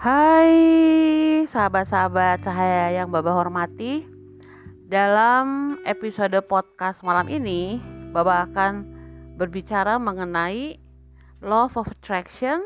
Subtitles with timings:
[0.00, 4.08] Hai sahabat-sahabat cahaya yang Baba hormati.
[4.88, 7.76] Dalam episode podcast malam ini
[8.08, 8.88] Baba akan
[9.36, 10.80] berbicara mengenai
[11.44, 12.64] Love of Attraction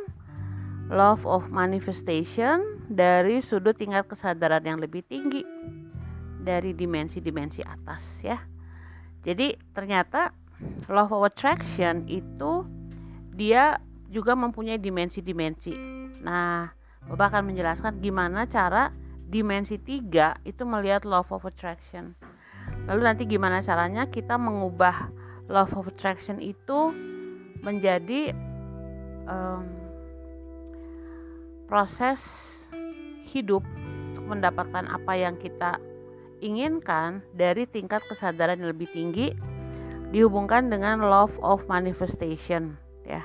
[0.86, 5.43] Love of Manifestation Dari sudut tingkat kesadaran yang lebih tinggi
[6.39, 8.39] Dari dimensi-dimensi atas ya.
[9.27, 10.30] Jadi ternyata
[10.86, 12.63] Love of Attraction itu
[13.35, 15.75] Dia juga mempunyai dimensi-dimensi.
[16.22, 18.89] Nah, Bapak akan menjelaskan gimana cara
[19.29, 22.17] dimensi tiga itu melihat love of attraction.
[22.89, 25.13] Lalu nanti gimana caranya kita mengubah
[25.49, 26.93] love of attraction itu
[27.61, 28.32] menjadi
[29.29, 29.64] um,
[31.68, 32.20] proses
[33.28, 33.64] hidup
[34.14, 35.80] untuk mendapatkan apa yang kita
[36.44, 39.33] inginkan dari tingkat kesadaran yang lebih tinggi
[40.12, 42.77] dihubungkan dengan love of manifestation
[43.08, 43.25] ya.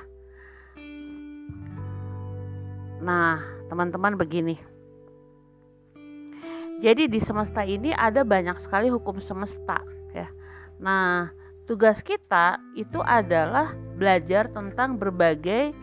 [3.00, 4.58] Nah, teman-teman begini.
[6.80, 9.78] Jadi di semesta ini ada banyak sekali hukum semesta
[10.10, 10.26] ya.
[10.80, 11.28] Nah,
[11.68, 15.76] tugas kita itu adalah belajar tentang berbagai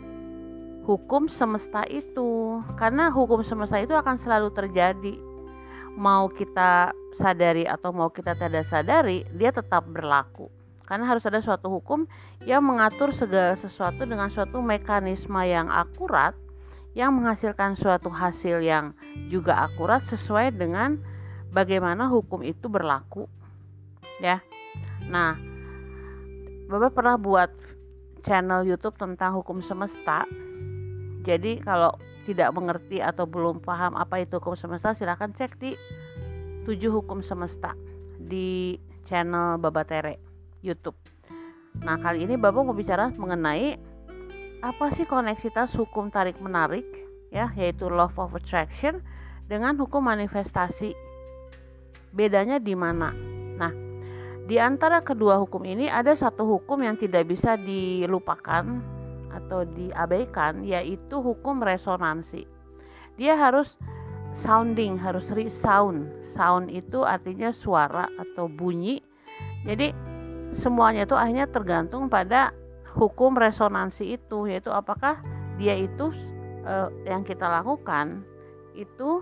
[0.90, 2.60] hukum semesta itu.
[2.82, 5.16] Karena hukum semesta itu akan selalu terjadi.
[5.94, 10.50] Mau kita sadari atau mau kita tidak sadari, dia tetap berlaku.
[10.88, 12.10] Karena harus ada suatu hukum
[12.48, 16.34] yang mengatur segala sesuatu dengan suatu mekanisme yang akurat
[16.98, 18.98] yang menghasilkan suatu hasil yang
[19.30, 20.98] juga akurat sesuai dengan
[21.54, 23.30] bagaimana hukum itu berlaku.
[24.18, 24.42] Ya.
[25.06, 25.38] Nah
[26.68, 27.54] Bapak pernah buat
[28.26, 30.26] channel YouTube tentang hukum semesta.
[31.22, 31.94] Jadi kalau
[32.26, 35.78] tidak mengerti atau belum paham apa itu hukum semesta silahkan cek di
[36.66, 37.78] tujuh hukum semesta
[38.18, 38.76] di
[39.06, 40.18] channel Baba Tere
[40.66, 40.98] YouTube.
[41.78, 43.78] Nah kali ini Bapak mau bicara mengenai
[44.66, 46.86] apa sih koneksitas hukum tarik menarik
[47.30, 49.04] ya yaitu law of attraction
[49.46, 50.98] dengan hukum manifestasi.
[52.16, 53.14] Bedanya di mana?
[53.60, 53.74] Nah
[54.48, 58.80] di antara kedua hukum ini ada satu hukum yang tidak bisa dilupakan
[59.30, 62.48] atau diabaikan yaitu hukum resonansi.
[63.20, 63.78] Dia harus
[64.34, 66.10] sounding harus resound.
[66.36, 69.02] Sound itu artinya suara atau bunyi.
[69.66, 69.92] Jadi
[70.56, 72.54] semuanya itu akhirnya tergantung pada
[72.98, 75.22] hukum resonansi itu yaitu apakah
[75.62, 76.10] dia itu
[76.66, 78.26] uh, yang kita lakukan
[78.74, 79.22] itu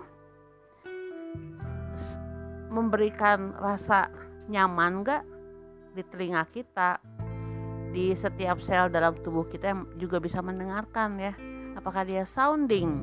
[2.72, 4.08] memberikan rasa
[4.48, 5.24] nyaman gak
[5.92, 7.00] di telinga kita
[7.92, 11.32] di setiap sel dalam tubuh kita yang juga bisa mendengarkan ya.
[11.76, 13.00] Apakah dia sounding?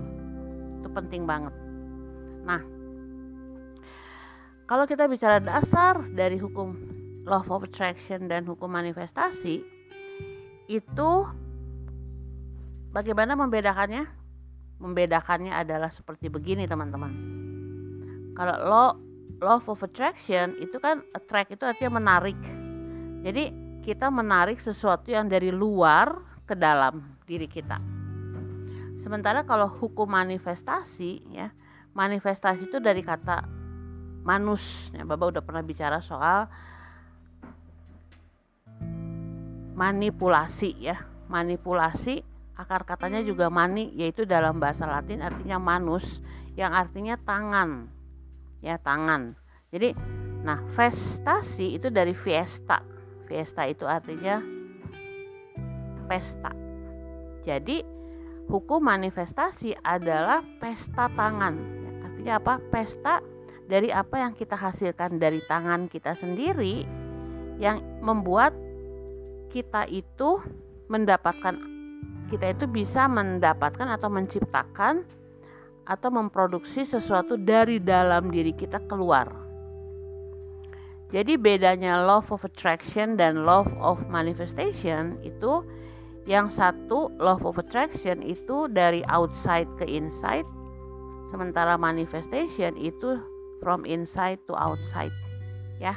[0.81, 1.53] Itu penting banget.
[2.45, 2.61] Nah
[4.69, 6.77] kalau kita bicara dasar dari hukum
[7.25, 9.72] law of attraction dan hukum manifestasi
[10.67, 11.11] itu
[12.93, 14.07] bagaimana membedakannya?
[14.79, 17.11] Membedakannya adalah seperti begini teman-teman.
[18.33, 18.89] Kalau law
[19.43, 22.39] love of attraction itu kan attract itu artinya menarik.
[23.23, 23.51] Jadi
[23.83, 27.79] kita menarik sesuatu yang dari luar ke dalam diri kita.
[29.03, 31.51] Sementara kalau hukum manifestasi ya,
[31.91, 33.43] manifestasi itu dari kata
[34.23, 34.91] manus.
[34.95, 36.47] Ya, Bapak udah pernah bicara soal
[39.73, 40.97] manipulasi ya.
[41.27, 42.21] Manipulasi
[42.53, 46.21] akar katanya juga mani yaitu dalam bahasa Latin artinya manus
[46.53, 47.89] yang artinya tangan.
[48.61, 49.33] Ya tangan.
[49.73, 49.97] Jadi
[50.45, 52.85] nah festasi itu dari fiesta.
[53.25, 54.39] Fiesta itu artinya
[56.05, 56.53] pesta.
[57.43, 57.81] Jadi
[58.47, 61.55] hukum manifestasi adalah pesta tangan.
[62.05, 62.53] Artinya apa?
[62.69, 63.19] Pesta
[63.67, 66.83] dari apa yang kita hasilkan dari tangan kita sendiri
[67.57, 68.51] yang membuat
[69.53, 70.41] kita itu
[70.89, 71.55] mendapatkan
[72.33, 75.05] kita itu bisa mendapatkan atau menciptakan
[75.85, 79.29] atau memproduksi sesuatu dari dalam diri kita keluar.
[81.13, 85.61] Jadi bedanya love of attraction dan love of manifestation itu
[86.25, 90.47] yang satu love of attraction itu dari outside ke inside
[91.29, 93.21] sementara manifestation itu
[93.61, 95.13] from inside to outside
[95.77, 95.93] ya.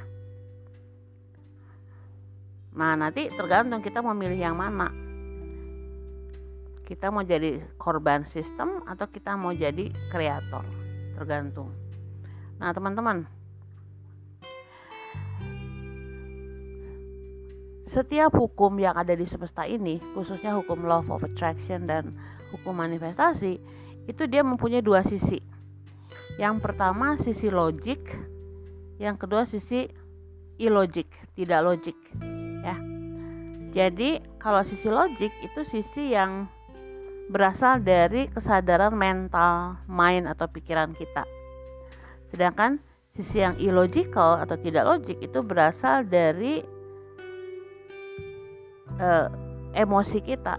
[2.76, 4.92] Nah, nanti tergantung kita mau milih yang mana.
[6.84, 10.62] Kita mau jadi korban sistem atau kita mau jadi kreator.
[11.16, 11.72] Tergantung.
[12.60, 13.24] Nah, teman-teman.
[17.88, 22.12] Setiap hukum yang ada di semesta ini, khususnya hukum law of attraction dan
[22.52, 23.56] hukum manifestasi,
[24.04, 25.40] itu dia mempunyai dua sisi.
[26.36, 28.04] Yang pertama sisi logik,
[29.00, 29.88] yang kedua sisi
[30.60, 31.96] illogic, tidak logik
[32.66, 32.76] ya
[33.76, 36.48] jadi kalau sisi logik itu sisi yang
[37.28, 41.28] berasal dari kesadaran mental, mind atau pikiran kita.
[42.32, 42.80] Sedangkan
[43.12, 46.64] sisi yang illogical atau tidak logik itu berasal dari
[48.96, 49.28] uh,
[49.76, 50.56] emosi kita.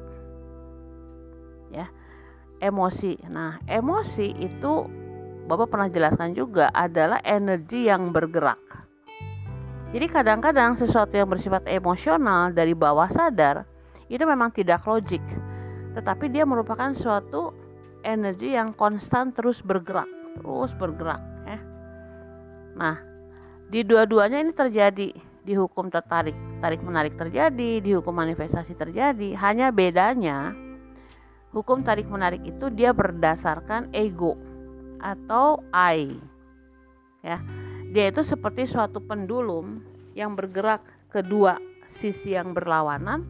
[1.73, 1.89] Ya.
[2.61, 3.17] Emosi.
[3.29, 4.85] Nah, emosi itu
[5.49, 8.59] Bapak pernah jelaskan juga adalah energi yang bergerak.
[9.87, 13.63] Jadi kadang-kadang sesuatu yang bersifat emosional dari bawah sadar
[14.11, 15.23] itu memang tidak logik,
[15.95, 17.55] tetapi dia merupakan suatu
[18.03, 20.07] energi yang konstan terus bergerak,
[20.39, 21.23] terus bergerak.
[21.47, 21.59] Ya.
[22.75, 22.95] Nah,
[23.71, 25.11] di dua-duanya ini terjadi
[25.47, 29.39] di hukum tertarik, tarik menarik terjadi, di hukum manifestasi terjadi.
[29.39, 30.51] Hanya bedanya
[31.55, 34.35] hukum tarik menarik itu dia berdasarkan ego
[34.99, 36.19] atau I.
[37.23, 37.39] Ya.
[37.91, 39.83] Dia itu seperti suatu pendulum
[40.17, 43.23] yang bergerak kedua sisi yang berlawanan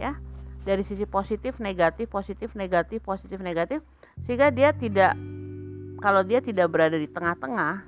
[0.00, 0.18] ya.
[0.66, 3.80] Dari sisi positif, negatif, positif, negatif, positif, negatif
[4.26, 5.16] sehingga dia tidak
[5.98, 7.82] kalau dia tidak berada di tengah-tengah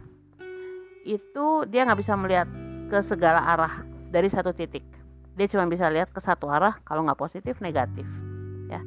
[1.07, 2.49] itu dia nggak bisa melihat
[2.91, 4.83] ke segala arah dari satu titik
[5.39, 8.05] dia cuma bisa lihat ke satu arah kalau nggak positif negatif
[8.69, 8.83] ya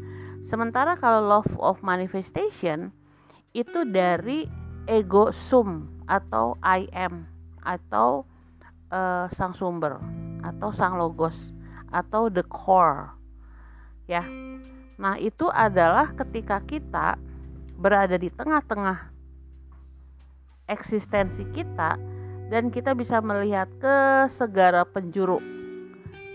[0.46, 2.94] sementara kalau love of manifestation
[3.56, 4.46] itu dari
[4.88, 7.24] ego sum atau I am
[7.64, 8.28] atau
[8.92, 10.00] uh, sang sumber
[10.44, 11.36] atau sang logos
[11.96, 13.16] atau the core
[14.12, 14.24] ya.
[15.00, 17.16] Nah itu adalah ketika kita
[17.80, 19.10] berada di tengah-tengah
[20.68, 21.96] eksistensi kita
[22.52, 25.40] dan kita bisa melihat ke segala penjuru.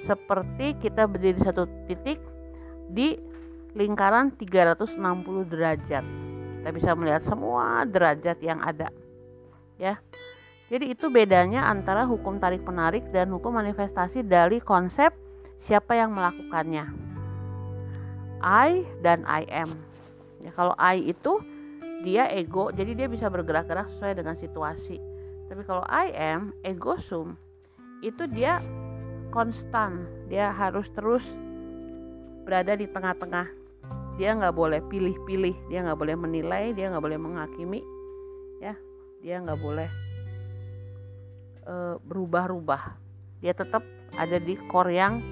[0.08, 2.16] Seperti kita berdiri di satu titik
[2.88, 3.20] di
[3.76, 4.96] lingkaran 360
[5.52, 6.27] derajat
[6.58, 8.90] kita bisa melihat semua derajat yang ada
[9.78, 9.96] ya.
[10.68, 15.16] Jadi itu bedanya antara hukum tarik menarik dan hukum manifestasi dari konsep
[15.64, 16.92] siapa yang melakukannya.
[18.44, 19.70] I dan I am.
[20.44, 21.40] Ya kalau I itu
[22.04, 25.00] dia ego jadi dia bisa bergerak-gerak sesuai dengan situasi.
[25.48, 27.32] Tapi kalau I am ego sum
[28.04, 28.60] itu dia
[29.32, 30.04] konstan.
[30.28, 31.24] Dia harus terus
[32.44, 33.57] berada di tengah-tengah
[34.18, 37.80] dia nggak boleh pilih-pilih dia nggak boleh menilai dia nggak boleh menghakimi
[38.58, 38.74] ya.
[39.22, 39.88] Dia nggak boleh
[41.62, 42.82] e, berubah-ubah.
[43.38, 43.86] Dia tetap
[44.18, 45.22] ada di core yang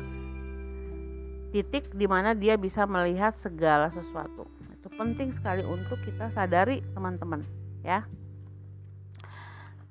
[1.51, 4.47] titik di mana dia bisa melihat segala sesuatu.
[4.71, 7.43] Itu penting sekali untuk kita sadari teman-teman
[7.83, 8.07] ya.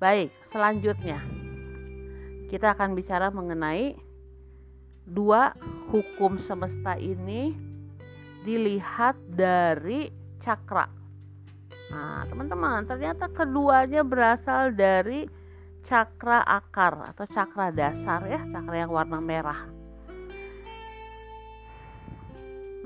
[0.00, 1.20] Baik selanjutnya.
[2.48, 3.96] Kita akan bicara mengenai
[5.04, 5.52] dua
[5.92, 7.65] hukum semesta ini
[8.46, 10.06] dilihat dari
[10.38, 10.86] cakra.
[11.90, 15.26] Nah, teman-teman, ternyata keduanya berasal dari
[15.82, 19.66] cakra akar atau cakra dasar ya, cakra yang warna merah.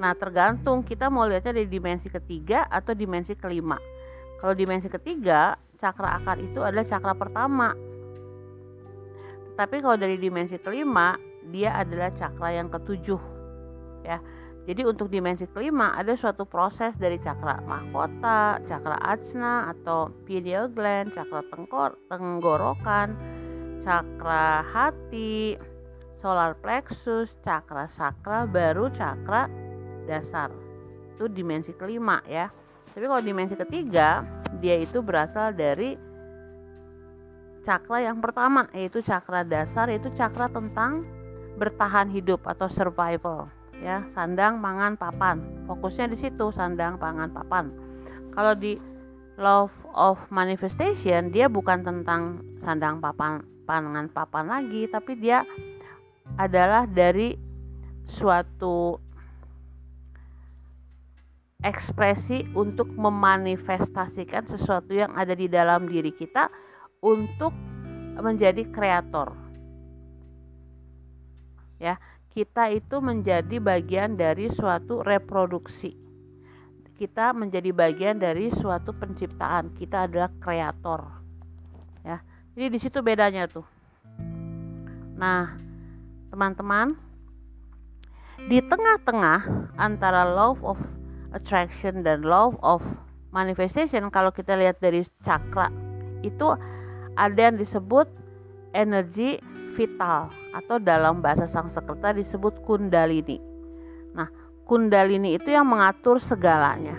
[0.00, 3.76] Nah, tergantung kita mau lihatnya dari dimensi ketiga atau dimensi kelima.
[4.40, 7.76] Kalau dimensi ketiga, cakra akar itu adalah cakra pertama.
[9.60, 11.20] Tapi kalau dari dimensi kelima,
[11.52, 13.20] dia adalah cakra yang ketujuh.
[14.08, 14.24] Ya.
[14.68, 21.16] Jadi untuk dimensi kelima ada suatu proses dari cakra mahkota, cakra ajna atau pineal gland,
[21.16, 23.16] cakra tengkor, tenggorokan,
[23.82, 25.56] cakra hati,
[26.20, 29.49] solar plexus, cakra sakra, baru cakra
[30.04, 30.52] dasar.
[31.16, 32.52] Itu dimensi kelima ya.
[32.92, 34.23] Tapi kalau dimensi ketiga,
[34.61, 35.96] dia itu berasal dari
[37.64, 41.04] cakra yang pertama yaitu cakra dasar yaitu cakra tentang
[41.61, 45.40] bertahan hidup atau survival ya sandang pangan papan.
[45.66, 47.72] Fokusnya di situ sandang pangan papan.
[48.30, 48.76] Kalau di
[49.40, 55.49] love of manifestation dia bukan tentang sandang papan pangan papan lagi tapi dia
[56.37, 57.34] adalah dari
[58.04, 59.00] suatu
[61.60, 66.49] ekspresi untuk memanifestasikan sesuatu yang ada di dalam diri kita
[67.04, 67.52] untuk
[68.20, 69.32] menjadi kreator.
[71.80, 71.96] Ya
[72.30, 75.99] kita itu menjadi bagian dari suatu reproduksi.
[76.94, 79.75] Kita menjadi bagian dari suatu penciptaan.
[79.75, 81.00] Kita adalah kreator.
[82.06, 82.22] Ya.
[82.54, 83.66] Jadi di situ bedanya tuh.
[85.18, 85.58] Nah,
[86.30, 86.94] teman-teman,
[88.49, 90.78] di tengah-tengah antara love of
[91.34, 92.80] attraction dan love of
[93.34, 95.70] manifestation kalau kita lihat dari cakra
[96.25, 96.56] itu
[97.14, 98.08] ada yang disebut
[98.75, 99.38] energi
[99.76, 103.38] vital atau dalam bahasa Sanskerta disebut kundalini.
[104.14, 104.26] Nah,
[104.66, 106.99] kundalini itu yang mengatur segalanya.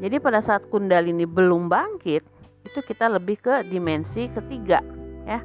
[0.00, 2.24] Jadi pada saat kundalini belum bangkit,
[2.64, 4.80] itu kita lebih ke dimensi ketiga
[5.28, 5.40] ya.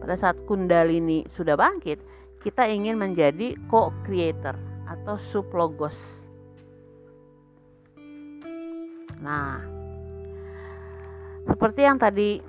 [0.00, 2.00] Pada saat kundalini sudah bangkit,
[2.40, 4.56] kita ingin menjadi co-creator
[4.88, 6.24] atau sublogos.
[9.20, 9.60] Nah,
[11.44, 12.40] seperti yang tadi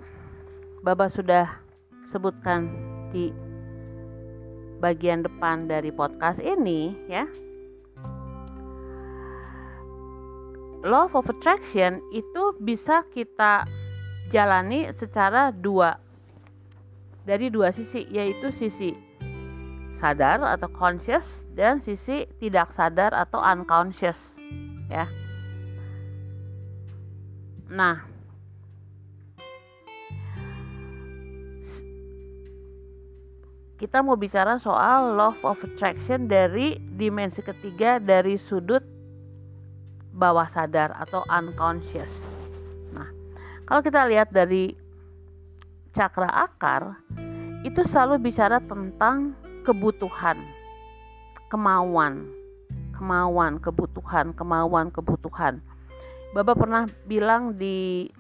[0.81, 1.45] Baba sudah
[2.09, 2.71] sebutkan
[3.11, 3.29] di
[4.81, 7.29] bagian depan dari podcast ini ya.
[10.81, 13.69] Law of attraction itu bisa kita
[14.33, 16.01] jalani secara dua
[17.29, 18.97] dari dua sisi yaitu sisi
[19.93, 24.17] sadar atau conscious dan sisi tidak sadar atau unconscious
[24.89, 25.05] ya.
[27.71, 28.10] Nah,
[33.81, 38.85] kita mau bicara soal law of attraction dari dimensi ketiga dari sudut
[40.13, 42.21] bawah sadar atau unconscious.
[42.93, 43.09] Nah,
[43.65, 44.77] kalau kita lihat dari
[45.97, 46.93] cakra akar
[47.65, 49.33] itu selalu bicara tentang
[49.65, 50.37] kebutuhan,
[51.49, 52.29] kemauan,
[52.93, 55.57] kemauan, kebutuhan, kemauan, kebutuhan.
[56.37, 58.13] Bapak pernah bilang di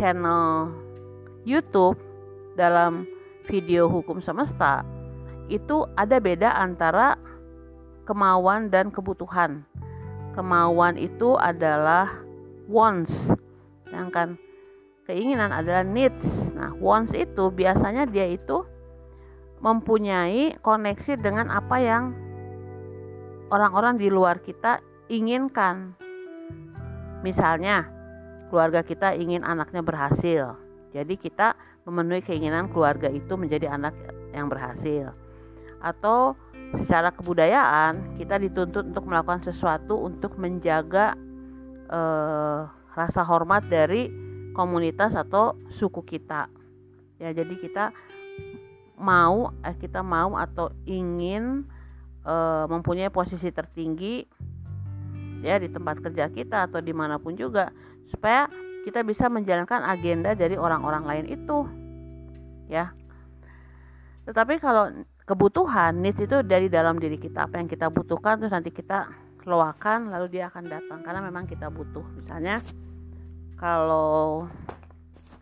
[0.00, 0.72] channel
[1.44, 2.00] YouTube
[2.56, 3.19] dalam
[3.50, 4.86] video hukum semesta
[5.50, 7.18] itu ada beda antara
[8.06, 9.66] kemauan dan kebutuhan.
[10.38, 12.06] Kemauan itu adalah
[12.70, 13.34] wants,
[13.90, 14.38] sedangkan
[15.10, 16.54] keinginan adalah needs.
[16.54, 18.62] Nah, wants itu biasanya dia itu
[19.58, 22.14] mempunyai koneksi dengan apa yang
[23.50, 24.78] orang-orang di luar kita
[25.10, 25.98] inginkan.
[27.26, 27.90] Misalnya,
[28.48, 30.56] keluarga kita ingin anaknya berhasil.
[30.94, 31.58] Jadi kita
[31.90, 33.92] memenuhi keinginan keluarga itu menjadi anak
[34.30, 35.10] yang berhasil.
[35.82, 36.38] Atau
[36.78, 41.18] secara kebudayaan, kita dituntut untuk melakukan sesuatu untuk menjaga
[41.90, 42.60] eh,
[42.94, 44.06] rasa hormat dari
[44.54, 46.46] komunitas atau suku kita.
[47.18, 47.90] Ya, jadi kita
[48.94, 51.66] mau eh, kita mau atau ingin
[52.22, 54.22] eh, mempunyai posisi tertinggi
[55.40, 57.72] ya di tempat kerja kita atau di mana pun juga
[58.12, 58.46] supaya
[58.84, 61.64] kita bisa menjalankan agenda dari orang-orang lain itu
[62.70, 62.94] ya
[64.24, 64.94] tetapi kalau
[65.26, 69.10] kebutuhan needs itu dari dalam diri kita apa yang kita butuhkan terus nanti kita
[69.42, 72.62] keluarkan lalu dia akan datang karena memang kita butuh misalnya
[73.58, 74.46] kalau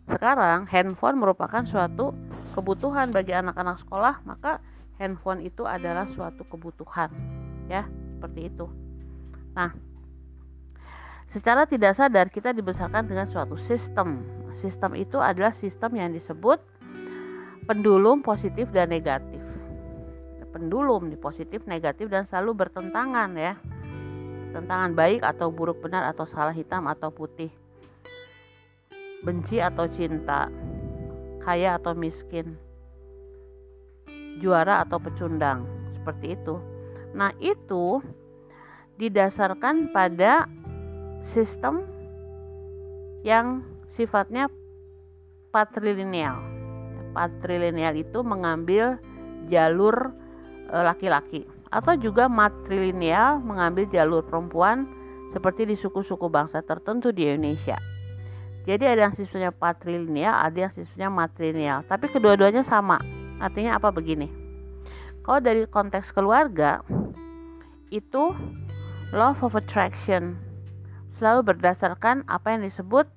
[0.09, 2.17] sekarang handphone merupakan suatu
[2.57, 4.57] kebutuhan bagi anak-anak sekolah, maka
[4.97, 7.13] handphone itu adalah suatu kebutuhan.
[7.69, 7.85] Ya,
[8.17, 8.65] seperti itu.
[9.53, 9.71] Nah,
[11.29, 14.25] secara tidak sadar kita dibesarkan dengan suatu sistem.
[14.57, 16.57] Sistem itu adalah sistem yang disebut
[17.69, 19.45] pendulum positif dan negatif.
[20.49, 23.53] Pendulum di positif, negatif dan selalu bertentangan ya.
[24.49, 27.53] Tentangan baik atau buruk benar atau salah hitam atau putih
[29.19, 30.47] benci atau cinta,
[31.43, 32.55] kaya atau miskin,
[34.39, 35.67] juara atau pecundang,
[35.99, 36.55] seperti itu.
[37.11, 37.99] Nah, itu
[38.95, 40.47] didasarkan pada
[41.19, 41.83] sistem
[43.27, 43.59] yang
[43.91, 44.47] sifatnya
[45.51, 46.58] patrilineal.
[47.11, 49.01] Patrilineal itu mengambil
[49.49, 50.13] jalur
[50.69, 54.89] e, laki-laki atau juga matrilineal mengambil jalur perempuan
[55.29, 57.77] seperti di suku-suku bangsa tertentu di Indonesia.
[58.65, 61.79] Jadi ada yang siswanya patrilineal, ada yang siswanya matrilineal.
[61.85, 63.01] Tapi kedua-duanya sama.
[63.39, 64.29] Artinya apa begini?
[65.25, 66.81] Kalau dari konteks keluarga
[67.89, 68.33] itu
[69.09, 70.37] love of attraction
[71.13, 73.09] selalu berdasarkan apa yang disebut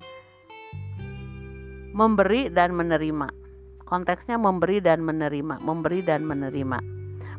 [1.93, 3.42] memberi dan menerima.
[3.93, 6.81] Konteksnya memberi dan menerima, memberi dan menerima.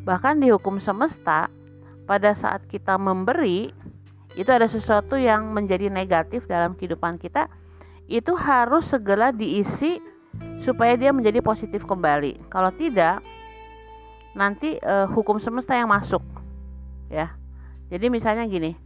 [0.06, 1.50] Bahkan di hukum semesta
[2.06, 3.74] pada saat kita memberi
[4.38, 7.50] itu ada sesuatu yang menjadi negatif dalam kehidupan kita
[8.06, 9.98] itu harus segera diisi
[10.62, 12.46] supaya dia menjadi positif kembali.
[12.46, 13.18] Kalau tidak,
[14.38, 16.22] nanti uh, hukum semesta yang masuk,
[17.10, 17.34] ya.
[17.90, 18.78] Jadi misalnya gini,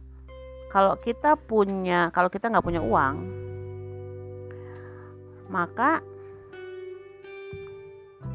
[0.73, 3.15] kalau kita punya, kalau kita nggak punya uang,
[5.53, 6.01] maka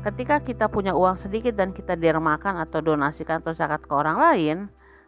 [0.05, 4.59] ketika kita punya uang sedikit dan kita dermakan atau donasikan atau zakat ke orang lain,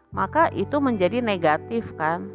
[0.09, 2.25] maka itu menjadi negatif kan.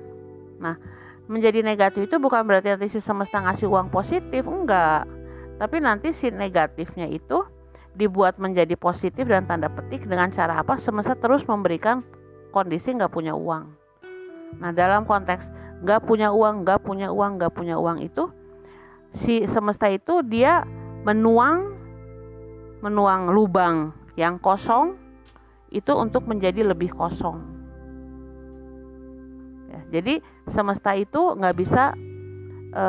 [0.63, 0.79] Nah,
[1.27, 5.11] menjadi negatif itu bukan berarti nanti si semesta ngasih uang positif enggak.
[5.59, 7.43] Tapi nanti si negatifnya itu
[7.99, 10.79] dibuat menjadi positif dan tanda petik dengan cara apa?
[10.79, 12.07] Semesta terus memberikan
[12.55, 13.67] kondisi nggak punya uang.
[14.63, 15.51] Nah dalam konteks
[15.83, 18.31] nggak punya uang nggak punya uang nggak punya uang itu
[19.19, 20.63] si semesta itu dia
[21.03, 21.82] menuang
[22.83, 24.99] menuang lubang yang kosong
[25.73, 27.41] itu untuk menjadi lebih kosong
[29.89, 31.93] jadi semesta itu nggak bisa
[32.73, 32.87] e,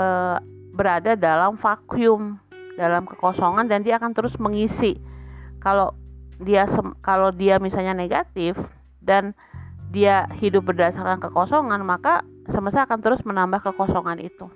[0.71, 2.39] berada dalam vakum,
[2.79, 4.95] dalam kekosongan dan dia akan terus mengisi.
[5.59, 5.95] Kalau
[6.39, 6.63] dia
[7.03, 8.55] kalau dia misalnya negatif
[9.03, 9.35] dan
[9.91, 14.47] dia hidup berdasarkan kekosongan, maka semesta akan terus menambah kekosongan itu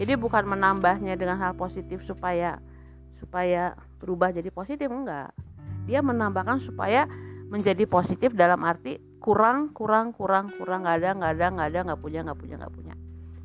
[0.00, 2.58] jadi bukan menambahnya dengan hal positif supaya
[3.22, 5.30] supaya berubah jadi positif enggak.
[5.86, 7.06] Dia menambahkan supaya
[7.46, 12.00] menjadi positif dalam arti kurang kurang kurang kurang nggak ada nggak ada nggak ada nggak
[12.02, 12.94] punya nggak punya nggak punya.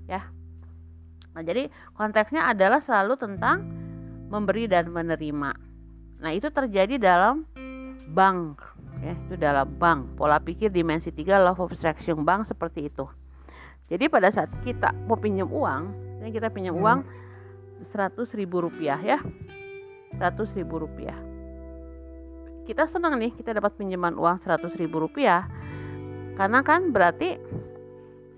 [0.09, 0.21] Ya.
[1.37, 3.61] Nah jadi konteksnya adalah selalu tentang
[4.33, 5.51] memberi dan menerima.
[6.17, 7.45] Nah itu terjadi dalam
[8.17, 8.57] bank
[9.05, 9.13] ya.
[9.29, 10.17] Itu dalam bank.
[10.17, 13.05] Pola pikir dimensi 3 love of attraction bank seperti itu.
[13.87, 16.83] Jadi pada saat kita mau pinjam uang, ini kita pinjam hmm.
[16.83, 16.99] uang
[17.93, 19.23] seratus ribu rupiah ya,
[20.17, 21.15] seratus ribu rupiah.
[22.65, 25.47] Kita senang nih kita dapat pinjaman uang seratus ribu rupiah,
[26.35, 27.39] karena kan berarti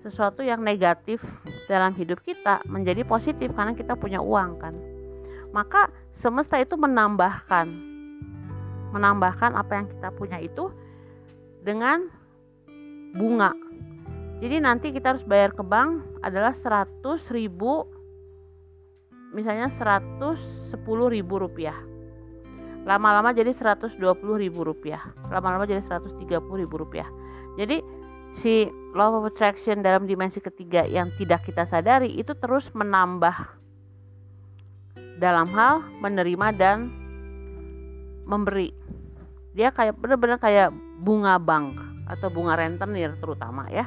[0.06, 1.24] sesuatu yang negatif
[1.66, 4.74] dalam hidup kita menjadi positif karena kita punya uang kan.
[5.50, 7.66] Maka semesta itu menambahkan,
[8.94, 10.70] menambahkan apa yang kita punya itu
[11.66, 12.06] dengan
[13.18, 13.50] bunga
[14.40, 17.04] jadi nanti kita harus bayar ke bank adalah 100
[17.36, 17.84] ribu
[19.30, 20.74] misalnya 110
[21.10, 21.76] ribu rupiah.
[22.88, 23.98] Lama-lama jadi 120
[24.40, 25.12] ribu rupiah.
[25.28, 26.18] Lama-lama jadi 130
[26.56, 27.06] ribu rupiah.
[27.58, 27.82] Jadi
[28.38, 33.34] si law of attraction dalam dimensi ketiga yang tidak kita sadari itu terus menambah
[35.20, 36.88] dalam hal menerima dan
[38.24, 38.72] memberi.
[39.52, 40.70] Dia kayak benar-benar kayak
[41.02, 43.86] bunga bank atau bunga rentenir terutama ya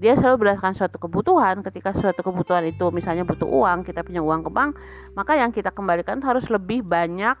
[0.00, 1.60] dia selalu berdasarkan suatu kebutuhan.
[1.60, 4.80] Ketika suatu kebutuhan itu misalnya butuh uang kita punya uang ke bank
[5.12, 7.36] maka yang kita kembalikan harus lebih banyak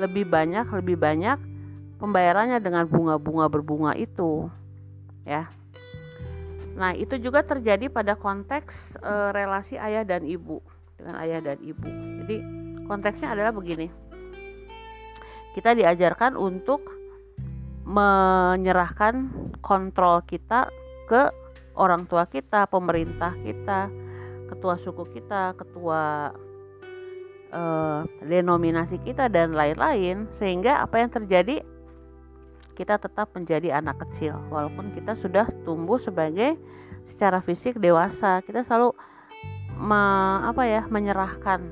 [0.00, 1.36] lebih banyak lebih banyak
[1.98, 4.48] pembayarannya dengan bunga-bunga berbunga itu
[5.28, 5.50] ya.
[6.78, 10.62] Nah itu juga terjadi pada konteks e, relasi ayah dan ibu
[10.94, 11.84] dengan ayah dan ibu.
[12.24, 12.36] Jadi
[12.86, 13.90] konteksnya adalah begini.
[15.58, 16.86] Kita diajarkan untuk
[17.82, 19.26] menyerahkan
[19.58, 20.70] kontrol kita
[21.10, 21.34] ke
[21.78, 23.86] orang tua kita, pemerintah kita,
[24.50, 26.34] ketua suku kita, ketua
[27.54, 30.26] uh, denominasi kita dan lain-lain.
[30.36, 31.62] Sehingga apa yang terjadi?
[32.74, 36.54] Kita tetap menjadi anak kecil walaupun kita sudah tumbuh sebagai
[37.10, 38.38] secara fisik dewasa.
[38.46, 38.94] Kita selalu
[39.74, 40.02] me,
[40.46, 41.62] apa ya menyerahkan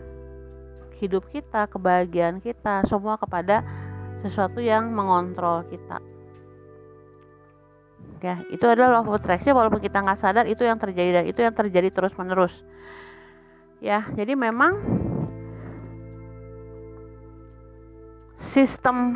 [0.99, 3.62] hidup kita kebahagiaan kita semua kepada
[4.25, 6.01] sesuatu yang mengontrol kita
[8.27, 11.39] ya itu adalah law of attraction walaupun kita nggak sadar itu yang terjadi dan itu
[11.47, 12.67] yang terjadi terus menerus
[13.79, 14.83] ya jadi memang
[18.35, 19.15] sistem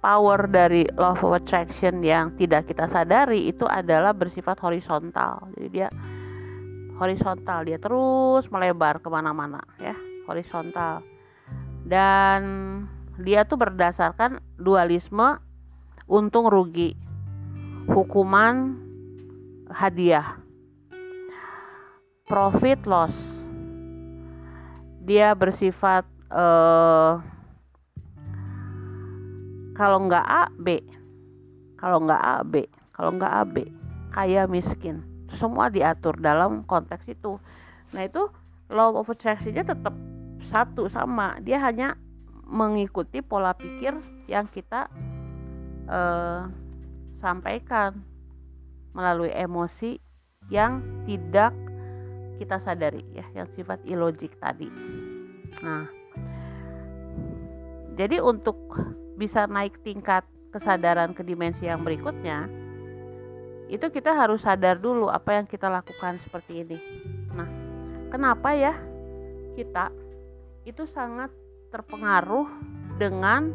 [0.00, 5.44] power dari law of attraction yang tidak kita sadari itu adalah bersifat horizontal.
[5.56, 5.88] Jadi dia
[6.96, 11.04] horizontal dia terus melebar ke mana-mana ya horizontal.
[11.84, 12.40] Dan
[13.20, 15.36] dia tuh berdasarkan dualisme
[16.08, 16.96] untung rugi
[17.90, 18.78] hukuman
[19.66, 20.38] hadiah.
[22.30, 23.14] Profit loss.
[25.02, 27.18] Dia bersifat uh,
[29.74, 30.78] kalau nggak A B.
[31.74, 32.70] Kalau nggak A B.
[32.94, 33.56] Kalau nggak A B.
[34.14, 35.02] Kaya miskin.
[35.34, 37.42] Semua diatur dalam konteks itu.
[37.90, 38.30] Nah itu
[38.70, 39.94] law of attraction-nya tetap
[40.46, 41.42] satu sama.
[41.42, 41.98] Dia hanya
[42.46, 43.98] mengikuti pola pikir
[44.30, 44.86] yang kita
[45.90, 46.46] uh,
[47.20, 48.00] sampaikan
[48.96, 50.00] melalui emosi
[50.48, 51.54] yang tidak
[52.40, 54.66] kita sadari ya yang sifat ilogik tadi.
[55.60, 55.84] Nah
[57.94, 58.56] jadi untuk
[59.20, 62.48] bisa naik tingkat kesadaran ke dimensi yang berikutnya
[63.70, 66.78] itu kita harus sadar dulu apa yang kita lakukan seperti ini.
[67.36, 67.46] Nah
[68.08, 68.74] kenapa ya
[69.54, 69.92] kita
[70.64, 71.30] itu sangat
[71.70, 72.50] terpengaruh
[72.98, 73.54] dengan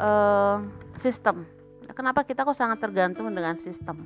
[0.00, 0.64] uh,
[0.98, 1.46] sistem
[1.92, 4.02] kenapa kita kok sangat tergantung dengan sistem?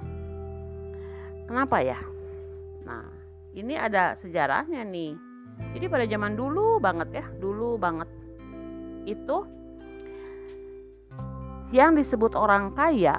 [1.45, 2.01] Kenapa ya?
[2.85, 3.05] Nah
[3.55, 5.15] ini ada sejarahnya nih.
[5.77, 8.09] Jadi pada zaman dulu banget ya dulu banget.
[9.07, 9.47] Itu
[11.75, 13.19] yang disebut orang kaya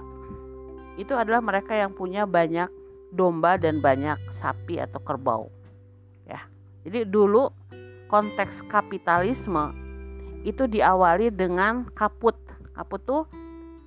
[0.96, 2.72] itu adalah mereka yang punya banyak
[3.12, 5.52] domba dan banyak sapi atau kerbau
[6.28, 6.40] ya.
[6.88, 7.52] Jadi dulu
[8.08, 9.76] konteks kapitalisme
[10.46, 12.38] itu diawali dengan kaput.
[12.76, 13.24] Kaput tuh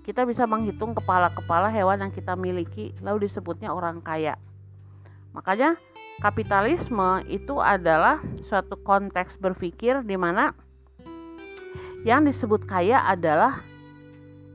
[0.08, 4.40] kita bisa menghitung kepala-kepala hewan yang kita miliki, lalu disebutnya orang kaya.
[5.36, 5.76] Makanya,
[6.24, 10.56] kapitalisme itu adalah suatu konteks berpikir di mana
[12.08, 13.60] yang disebut kaya adalah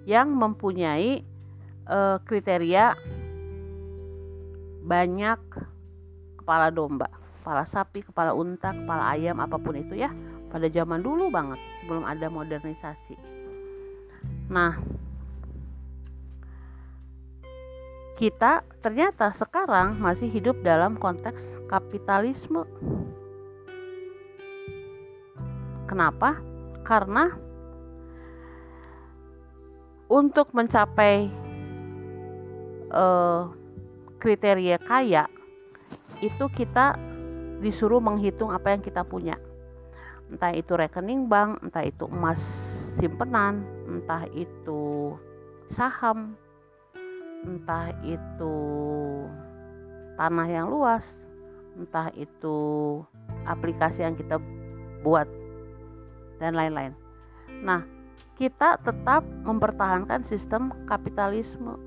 [0.09, 1.21] yang mempunyai
[1.85, 2.97] e, kriteria
[4.89, 5.37] banyak
[6.41, 7.13] kepala domba,
[7.45, 10.09] kepala sapi, kepala unta, kepala ayam, apa pun itu ya,
[10.49, 13.15] pada zaman dulu banget sebelum ada modernisasi.
[14.49, 14.81] Nah,
[18.13, 22.63] kita ternyata sekarang masih hidup dalam konteks kapitalisme.
[25.89, 26.38] Kenapa?
[26.86, 27.34] Karena
[30.13, 31.26] untuk mencapai
[32.93, 33.49] uh,
[34.21, 35.26] kriteria kaya
[36.21, 36.95] itu kita
[37.60, 39.36] disuruh menghitung apa yang kita punya
[40.30, 42.39] entah itu rekening bank entah itu emas
[42.97, 45.13] simpenan entah itu
[45.73, 46.38] saham
[47.43, 48.56] entah itu
[50.15, 51.03] tanah yang luas
[51.79, 52.58] entah itu
[53.43, 54.39] aplikasi yang kita
[55.01, 55.27] buat
[56.39, 56.93] dan lain-lain
[57.63, 57.84] nah
[58.34, 61.77] kita tetap mempertahankan sistem kapitalisme.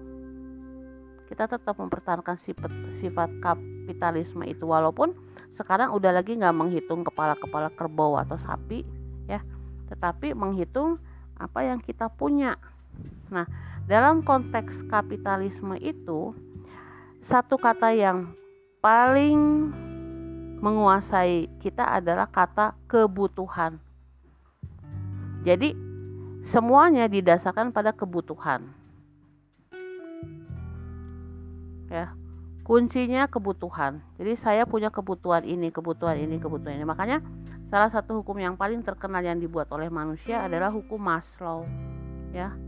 [1.27, 2.71] Kita tetap mempertahankan sifat,
[3.03, 5.11] sifat kapitalisme itu walaupun
[5.51, 8.87] sekarang udah lagi nggak menghitung kepala-kepala kerbau atau sapi
[9.27, 9.43] ya,
[9.91, 11.03] tetapi menghitung
[11.35, 12.55] apa yang kita punya.
[13.35, 13.45] Nah,
[13.87, 16.35] dalam konteks kapitalisme itu
[17.23, 18.35] satu kata yang
[18.83, 19.71] paling
[20.59, 23.79] menguasai kita adalah kata kebutuhan.
[25.47, 25.79] Jadi
[26.43, 28.67] semuanya didasarkan pada kebutuhan.
[31.87, 32.11] Ya,
[32.67, 34.03] kuncinya kebutuhan.
[34.19, 36.83] Jadi saya punya kebutuhan ini, kebutuhan ini, kebutuhan ini.
[36.83, 37.23] Makanya
[37.71, 41.63] salah satu hukum yang paling terkenal yang dibuat oleh manusia adalah hukum Maslow.
[42.35, 42.59] Ya,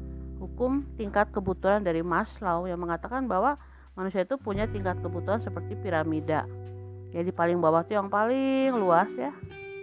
[0.58, 3.54] hukum tingkat kebutuhan dari Maslow yang mengatakan bahwa
[3.94, 6.50] manusia itu punya tingkat kebutuhan seperti piramida.
[7.14, 9.30] Jadi paling bawah itu yang paling luas ya.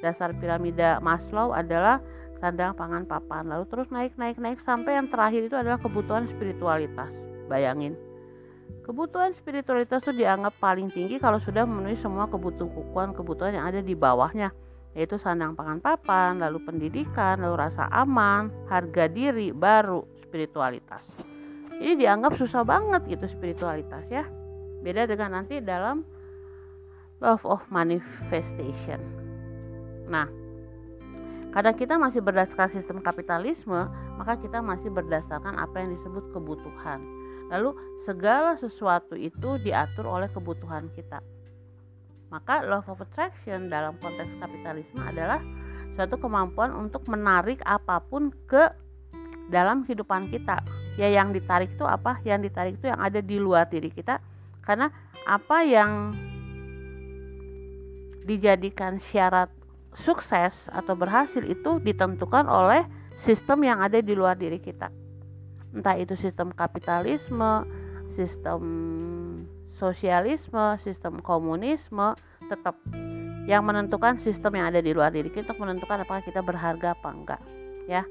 [0.03, 2.03] Dasar piramida Maslow adalah
[2.43, 7.15] sandang pangan papan lalu terus naik naik naik sampai yang terakhir itu adalah kebutuhan spiritualitas
[7.47, 7.95] bayangin
[8.83, 13.95] kebutuhan spiritualitas itu dianggap paling tinggi kalau sudah memenuhi semua kebutuhan kebutuhan yang ada di
[13.95, 14.51] bawahnya
[14.99, 20.03] yaitu sandang pangan papan lalu pendidikan lalu rasa aman harga diri baru
[20.35, 21.07] spiritualitas
[21.79, 24.27] ini dianggap susah banget gitu spiritualitas ya
[24.83, 26.03] beda dengan nanti dalam
[27.23, 28.99] love of manifestation
[30.11, 30.27] nah
[31.55, 33.87] karena kita masih berdasarkan sistem kapitalisme,
[34.19, 36.99] maka kita masih berdasarkan apa yang disebut kebutuhan.
[37.47, 41.23] Lalu segala sesuatu itu diatur oleh kebutuhan kita.
[42.27, 45.39] Maka love of attraction dalam konteks kapitalisme adalah
[45.95, 48.67] suatu kemampuan untuk menarik apa pun ke
[49.49, 50.61] dalam kehidupan kita.
[50.95, 52.21] Ya yang ditarik itu apa?
[52.23, 54.19] Yang ditarik itu yang ada di luar diri kita.
[54.63, 54.89] Karena
[55.27, 56.15] apa yang
[58.25, 59.53] dijadikan syarat
[59.93, 62.83] sukses atau berhasil itu ditentukan oleh
[63.15, 64.91] sistem yang ada di luar diri kita.
[65.75, 67.67] Entah itu sistem kapitalisme,
[68.15, 68.61] sistem
[69.75, 72.15] sosialisme, sistem komunisme,
[72.47, 72.79] tetap
[73.45, 77.09] yang menentukan sistem yang ada di luar diri kita untuk menentukan apakah kita berharga apa
[77.13, 77.41] enggak,
[77.85, 78.03] ya.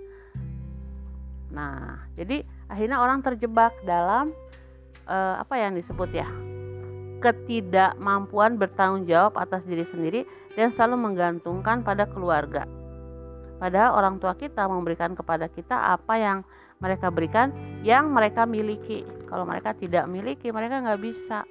[1.54, 4.34] Nah, jadi akhirnya orang terjebak dalam
[5.06, 6.26] uh, apa yang disebut ya
[7.24, 10.20] ketidakmampuan bertanggung jawab atas diri sendiri
[10.60, 12.68] dan selalu menggantungkan pada keluarga.
[13.56, 16.38] Padahal orang tua kita memberikan kepada kita apa yang
[16.84, 17.48] mereka berikan
[17.80, 19.08] yang mereka miliki.
[19.24, 21.48] Kalau mereka tidak miliki, mereka nggak bisa.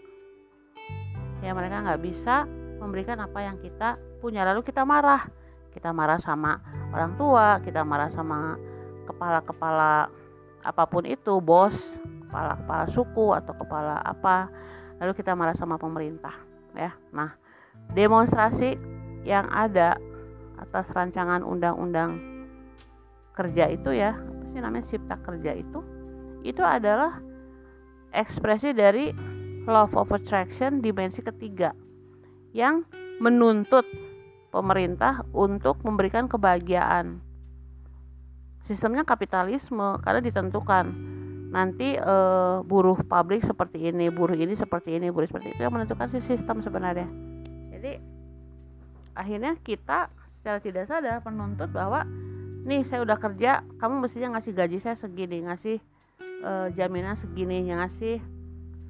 [1.42, 2.46] Ya mereka nggak bisa
[2.78, 4.46] memberikan apa yang kita punya.
[4.46, 5.26] Lalu kita marah.
[5.74, 6.62] Kita marah sama
[6.94, 8.62] orang tua, kita marah sama
[9.08, 10.10] kepala-kepala
[10.64, 11.76] apa pun itu, bos,
[12.28, 14.50] kepala-kepala suku atau kepala apa
[14.98, 16.34] lalu kita marah sama pemerintah
[16.74, 16.96] ya.
[17.14, 17.36] Nah
[17.94, 18.80] demonstrasi
[19.22, 20.00] yang ada
[20.58, 22.18] atas rancangan undang-undang
[23.36, 25.80] kerja itu ya apa sih namanya cipta kerja itu
[26.46, 27.18] itu adalah
[28.14, 29.10] ekspresi dari
[29.66, 31.74] law of attraction dimensi ketiga
[32.54, 32.86] yang
[33.18, 33.88] menuntut
[34.54, 37.18] pemerintah untuk memberikan kebahagiaan
[38.64, 40.86] sistemnya kapitalisme karena ditentukan
[41.54, 46.10] nanti uh, buruh pabrik seperti ini, buruh ini seperti ini, buruh seperti itu yang menentukan
[46.10, 47.06] si sistem sebenarnya.
[47.70, 48.02] Jadi
[49.14, 52.10] akhirnya kita secara tidak sadar menuntut bahwa
[52.66, 55.78] nih saya udah kerja, kamu mestinya ngasih gaji saya segini, ngasih
[56.42, 58.18] uh, jaminan segini, yang ngasih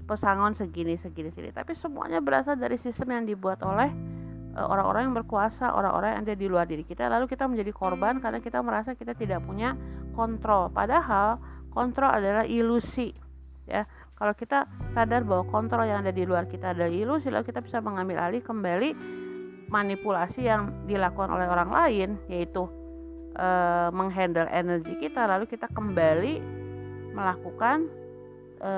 [0.08, 1.52] pesangon segini, segini, segini.
[1.52, 4.12] Tapi semuanya berasal dari sistem yang dibuat oleh eh,
[4.54, 7.10] orang-orang yang berkuasa, orang-orang yang ada di luar diri kita.
[7.10, 9.74] Lalu kita menjadi korban karena kita merasa kita tidak punya
[10.13, 10.70] kontrol.
[10.70, 11.42] Padahal
[11.74, 13.12] kontrol adalah ilusi
[13.66, 17.63] ya kalau kita sadar bahwa kontrol yang ada di luar kita adalah ilusi lalu kita
[17.63, 18.89] bisa mengambil alih kembali
[19.72, 22.70] manipulasi yang dilakukan oleh orang lain yaitu
[23.34, 23.48] e,
[23.89, 26.44] menghandle energi kita lalu kita kembali
[27.16, 27.88] melakukan
[28.62, 28.72] e,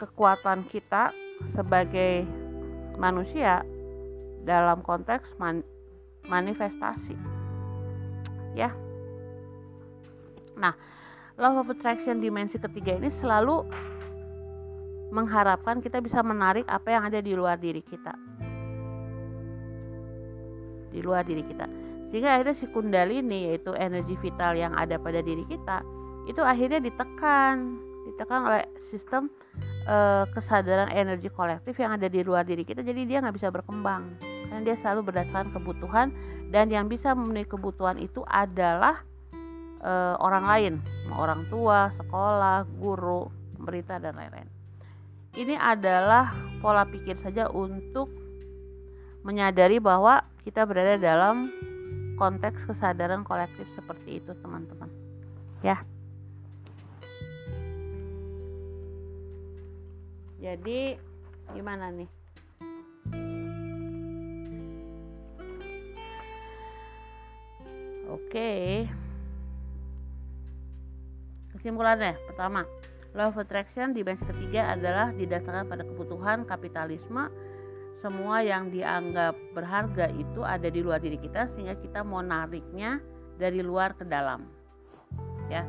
[0.00, 1.12] kekuatan kita
[1.52, 2.24] sebagai
[2.96, 3.66] manusia
[4.44, 5.64] dalam konteks man,
[6.28, 7.16] manifestasi.
[8.54, 8.70] Ya.
[10.54, 10.76] Nah
[11.34, 13.66] law of attraction dimensi ketiga ini selalu
[15.10, 18.14] mengharapkan kita bisa menarik apa yang ada di luar diri kita.
[20.94, 21.66] Di luar diri kita.
[22.10, 25.82] Sehingga akhirnya si kundalini yaitu energi vital yang ada pada diri kita
[26.30, 27.82] itu akhirnya ditekan.
[28.04, 29.32] Ditekan oleh sistem
[29.88, 32.84] uh, kesadaran energi kolektif yang ada di luar diri kita.
[32.84, 36.14] Jadi dia nggak bisa berkembang karena dia selalu berdasarkan kebutuhan
[36.54, 39.02] dan yang bisa memenuhi kebutuhan itu adalah
[39.82, 40.74] uh, orang lain.
[41.10, 44.46] Orang tua sekolah guru pemerintah dan lain-lain.
[45.34, 46.30] Ini adalah
[46.62, 48.06] pola pikir saja untuk
[49.26, 51.50] menyadari bahwa kita berada dalam
[52.14, 54.86] konteks kesadaran kolektif seperti itu teman-teman.
[55.66, 55.82] Ya.
[60.38, 60.94] Jadi
[61.50, 62.06] gimana nih
[68.08, 68.52] oke
[71.54, 72.66] kesimpulannya pertama
[73.14, 77.30] Law of Attraction dimensi ketiga adalah didasarkan pada kebutuhan kapitalisme.
[78.02, 82.98] Semua yang dianggap berharga itu ada di luar diri kita sehingga kita mau nariknya
[83.38, 84.50] dari luar ke dalam.
[85.46, 85.62] Ya.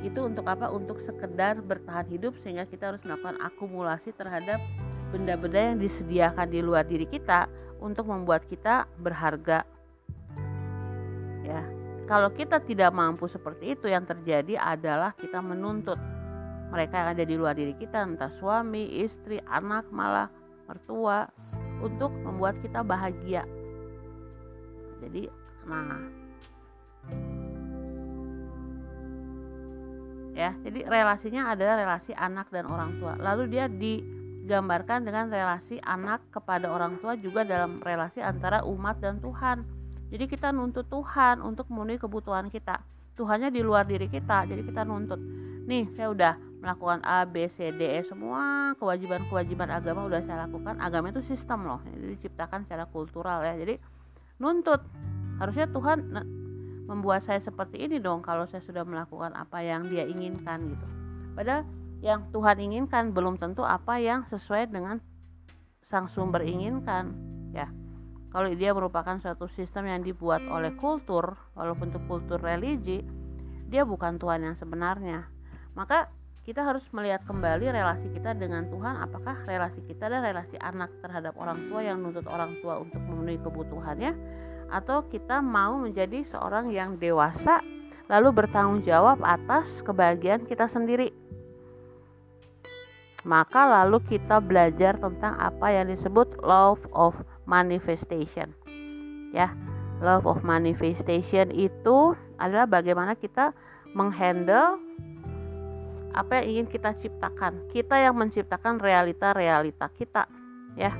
[0.00, 0.72] Itu untuk apa?
[0.72, 4.56] Untuk sekedar bertahan hidup sehingga kita harus melakukan akumulasi terhadap
[5.12, 7.44] benda-benda yang disediakan di luar diri kita
[7.76, 9.68] untuk membuat kita berharga.
[11.44, 11.75] Ya.
[12.06, 15.98] Kalau kita tidak mampu seperti itu yang terjadi adalah kita menuntut
[16.70, 20.30] mereka yang ada di luar diri kita entah suami, istri, anak, malah
[20.70, 21.26] mertua
[21.82, 23.42] untuk membuat kita bahagia.
[25.02, 25.30] Jadi,
[25.66, 25.98] nah
[30.36, 33.14] ya, jadi relasinya adalah relasi anak dan orang tua.
[33.16, 39.18] Lalu dia digambarkan dengan relasi anak kepada orang tua juga dalam relasi antara umat dan
[39.18, 39.75] Tuhan.
[40.06, 42.78] Jadi kita nuntut Tuhan untuk memenuhi kebutuhan kita.
[43.16, 45.18] Tuhannya di luar diri kita, jadi kita nuntut.
[45.66, 50.76] Nih, saya udah melakukan A, B, C, D, E semua kewajiban-kewajiban agama udah saya lakukan.
[50.78, 53.56] Agama itu sistem loh, jadi diciptakan secara kultural ya.
[53.56, 53.80] Jadi
[54.36, 54.84] nuntut
[55.40, 56.12] harusnya Tuhan
[56.86, 60.86] membuat saya seperti ini dong kalau saya sudah melakukan apa yang Dia inginkan gitu.
[61.34, 61.66] Padahal
[62.04, 65.00] yang Tuhan inginkan belum tentu apa yang sesuai dengan
[65.86, 67.14] sang sumber inginkan.
[68.36, 73.00] Kalau dia merupakan suatu sistem yang dibuat oleh kultur, walaupun itu kultur religi,
[73.64, 75.24] dia bukan Tuhan yang sebenarnya.
[75.72, 76.12] Maka
[76.44, 79.00] kita harus melihat kembali relasi kita dengan Tuhan.
[79.00, 83.40] Apakah relasi kita adalah relasi anak terhadap orang tua yang nuntut orang tua untuk memenuhi
[83.40, 84.12] kebutuhannya?
[84.68, 87.64] Atau kita mau menjadi seorang yang dewasa
[88.12, 91.08] lalu bertanggung jawab atas kebahagiaan kita sendiri?
[93.24, 97.16] Maka lalu kita belajar tentang apa yang disebut love of
[97.46, 98.52] manifestation
[99.32, 99.50] ya
[100.04, 103.56] love of manifestation itu adalah bagaimana kita
[103.96, 104.76] menghandle
[106.16, 107.60] apa yang ingin kita ciptakan.
[107.70, 110.24] Kita yang menciptakan realita-realita kita,
[110.74, 110.92] ya.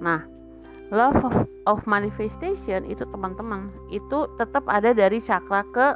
[0.00, 0.24] Nah,
[0.88, 1.36] love of,
[1.68, 5.86] of manifestation itu teman-teman itu tetap ada dari cakra ke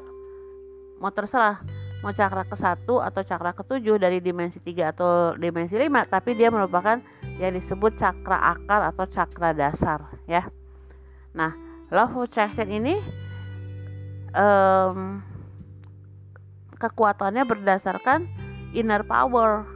[1.00, 1.64] mau terserah
[2.00, 6.32] mau cakra ke satu atau cakra ke tujuh dari dimensi tiga atau dimensi lima tapi
[6.32, 6.96] dia merupakan
[7.36, 10.48] yang disebut cakra akar atau cakra dasar ya.
[11.36, 11.52] Nah
[11.92, 12.96] love attraction ini
[14.32, 15.20] um,
[16.80, 18.24] kekuatannya berdasarkan
[18.72, 19.68] inner power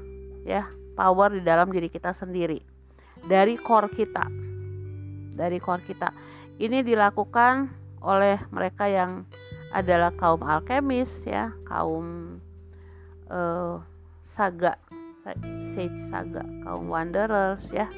[0.48, 0.64] ya.
[0.94, 2.62] Power di dalam diri kita sendiri.
[3.26, 4.30] Dari core kita.
[5.34, 6.14] Dari core kita.
[6.54, 7.66] Ini dilakukan
[7.98, 9.26] oleh mereka yang
[9.74, 11.50] adalah kaum alkemis ya.
[11.66, 12.38] Kaum
[13.28, 13.82] uh,
[14.38, 14.78] saga
[15.26, 16.46] sage saga.
[16.62, 17.90] Kaum wanderers ya.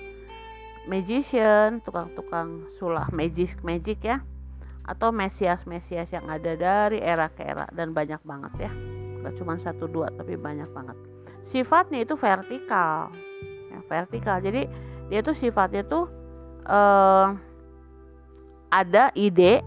[0.89, 4.25] Magician tukang-tukang sulah magic magic ya.
[4.89, 8.73] Atau mesias-mesias yang ada dari era ke era dan banyak banget ya.
[9.27, 10.97] Gak cuma satu dua tapi banyak banget.
[11.47, 13.13] Sifatnya itu vertikal
[13.71, 14.39] ya, vertikal.
[14.41, 14.67] Jadi
[15.11, 16.07] dia tuh sifatnya tuh
[16.71, 17.35] uh,
[18.71, 19.63] ada ide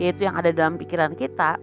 [0.00, 1.56] yaitu yang ada dalam pikiran kita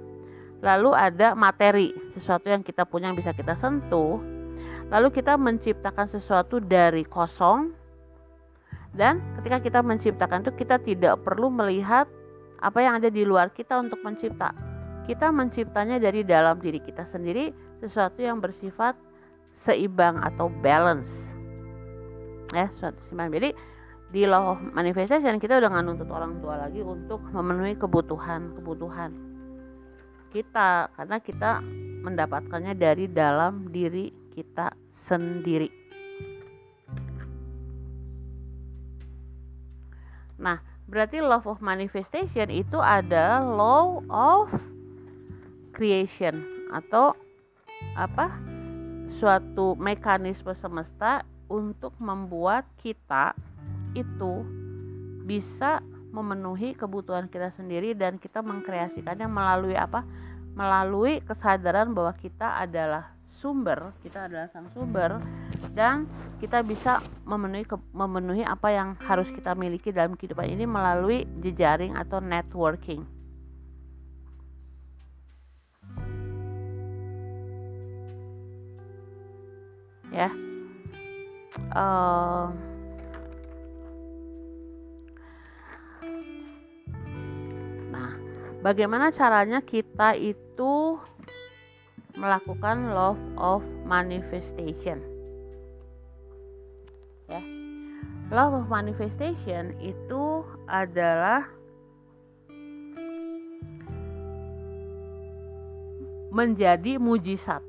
[0.60, 4.20] lalu ada materi sesuatu yang kita punya yang bisa kita sentuh
[4.92, 7.72] lalu kita menciptakan sesuatu dari kosong
[8.98, 12.10] dan ketika kita menciptakan itu kita tidak perlu melihat
[12.60, 14.52] apa yang ada di luar kita untuk mencipta.
[15.06, 17.50] Kita menciptanya dari dalam diri kita sendiri
[17.82, 18.94] sesuatu yang bersifat
[19.58, 21.10] seimbang atau balance.
[22.54, 23.34] Ya, suatu seimbang.
[23.34, 23.54] Jadi
[24.10, 29.14] di law of manifestation kita udah nggak nuntut orang tua lagi untuk memenuhi kebutuhan-kebutuhan
[30.34, 31.62] kita karena kita
[32.06, 35.70] mendapatkannya dari dalam diri kita sendiri.
[40.40, 44.50] Nah, Berarti love of manifestation itu ada law of
[45.78, 46.42] creation
[46.74, 47.14] atau
[47.94, 48.34] apa?
[49.10, 53.34] suatu mekanisme semesta untuk membuat kita
[53.94, 54.46] itu
[55.26, 60.02] bisa memenuhi kebutuhan kita sendiri dan kita mengkreasikannya melalui apa?
[60.58, 65.22] Melalui kesadaran bahwa kita adalah sumber, kita adalah sang sumber
[65.72, 66.10] dan
[66.44, 67.64] kita bisa memenuhi
[67.96, 73.06] memenuhi apa yang harus kita miliki dalam kehidupan ini melalui jejaring atau networking.
[80.10, 80.34] Ya.
[81.70, 82.50] Uh,
[88.60, 91.00] Bagaimana caranya kita itu
[92.20, 95.00] melakukan law of manifestation?
[97.32, 97.40] Ya.
[98.36, 101.48] Law of manifestation itu adalah
[106.36, 107.64] menjadi mujizat.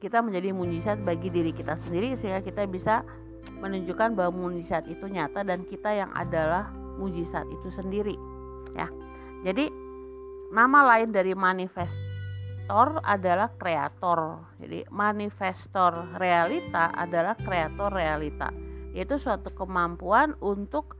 [0.00, 3.04] Kita menjadi mujizat bagi diri kita sendiri sehingga kita bisa
[3.60, 8.16] menunjukkan bahwa mujizat itu nyata dan kita yang adalah mujizat itu sendiri.
[8.72, 8.88] Ya.
[9.46, 9.70] Jadi
[10.50, 14.42] nama lain dari manifestor adalah kreator.
[14.58, 18.50] Jadi manifestor realita adalah kreator realita,
[18.90, 20.98] yaitu suatu kemampuan untuk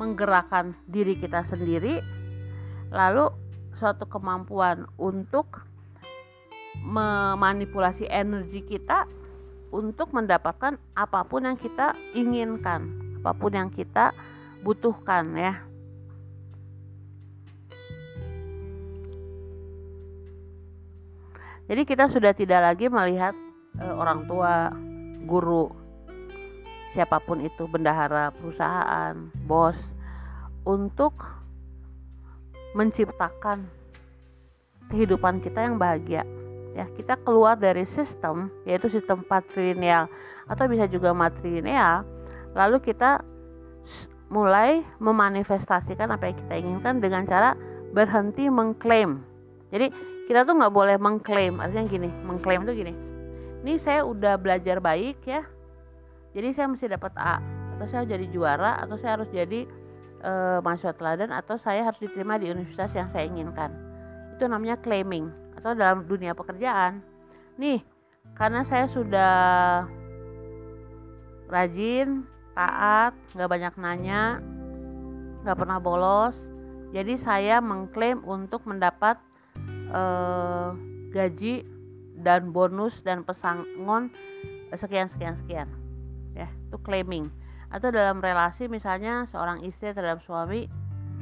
[0.00, 2.00] menggerakkan diri kita sendiri
[2.88, 3.28] lalu
[3.76, 5.64] suatu kemampuan untuk
[6.80, 9.04] memanipulasi energi kita
[9.72, 12.88] untuk mendapatkan apa pun yang kita inginkan,
[13.20, 14.12] apa pun yang kita
[14.64, 15.71] butuhkan ya.
[21.72, 23.32] Jadi kita sudah tidak lagi melihat
[23.80, 24.68] e, orang tua,
[25.24, 25.72] guru,
[26.92, 29.16] siapa pun itu, bendahara perusahaan,
[29.48, 29.80] bos
[30.68, 31.16] untuk
[32.76, 33.64] menciptakan
[34.92, 36.28] kehidupan kita yang bahagia.
[36.76, 40.12] Ya, kita keluar dari sistem yaitu sistem patrilineal
[40.52, 42.04] atau bisa juga matrilineal,
[42.52, 43.24] lalu kita
[44.28, 47.56] mulai memanifestasikan apa yang kita inginkan dengan cara
[47.96, 49.31] berhenti mengklaim.
[49.72, 49.88] Jadi
[50.28, 51.58] kita tuh nggak boleh mengklaim.
[51.58, 52.92] Artinya gini mengklaim tuh gini.
[53.64, 55.42] Ini saya udah belajar baik ya.
[56.36, 57.40] Jadi saya mesti dapat A
[57.76, 59.64] atau saya jadi juara atau saya harus jadi
[60.22, 63.72] uh, mahasiswa teladan atau saya harus diterima di universitas yang saya inginkan.
[64.36, 67.00] Itu namanya claiming atau dalam dunia pekerjaan.
[67.56, 67.84] Nih
[68.36, 69.34] karena saya sudah
[71.52, 72.24] rajin
[72.56, 74.40] taat nggak banyak nanya
[75.44, 76.36] nggak pernah bolos
[76.92, 79.20] jadi saya mengklaim untuk mendapat
[79.92, 80.68] eh,
[81.12, 81.54] gaji
[82.22, 84.08] dan bonus dan pesangon
[84.72, 85.68] sekian sekian sekian.
[86.32, 87.28] Ya itu claiming.
[87.72, 90.68] Atau dalam relasi misalnya seorang istri terhadap suami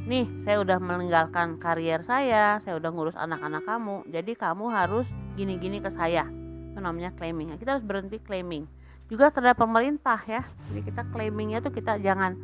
[0.00, 5.82] nih saya udah meninggalkan karier saya saya udah ngurus anak-anak kamu jadi kamu harus gini-gini
[5.82, 6.26] ke saya.
[6.70, 8.66] Itu namanya claiming kita harus berhenti claiming.
[9.10, 10.42] Juga terhadap pemerintah ya.
[10.70, 12.38] Jadi kita claimingnya tuh kita jangan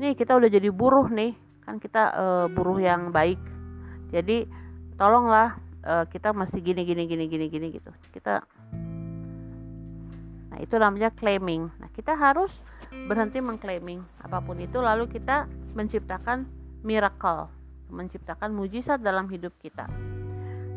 [0.00, 1.36] nih kita udah jadi buruh nih.
[1.68, 3.38] Kan kita uh, buruh yang baik.
[4.10, 4.48] Jadi
[5.00, 5.56] tolonglah
[5.88, 7.88] uh, kita mesti gini gini gini gini gini gitu.
[8.12, 8.44] Kita
[10.52, 11.72] nah itu namanya claiming.
[11.80, 12.52] Nah kita harus
[13.08, 14.04] berhenti mengclaiming.
[14.20, 16.44] Apa pun itu lalu kita menciptakan
[16.84, 17.48] miracle
[17.90, 19.88] menciptakan mujizat dalam hidup kita.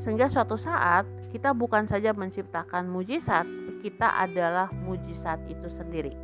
[0.02, 3.46] Sehingga suatu saat kita bukan saja menciptakan mujizat
[3.86, 6.16] kita adalah mujizat itu sendiri.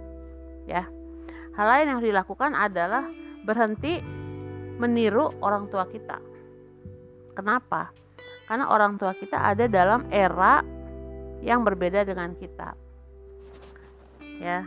[0.66, 0.88] Ya.
[1.54, 3.06] Hal lain yang dilakukan adalah
[3.44, 4.00] berhenti
[4.80, 6.29] meniru orang tua kita
[7.34, 7.92] Kenapa?
[8.50, 10.66] Karena orang tua kita ada dalam era
[11.40, 12.74] yang berbeda dengan kita.
[14.40, 14.66] Ya.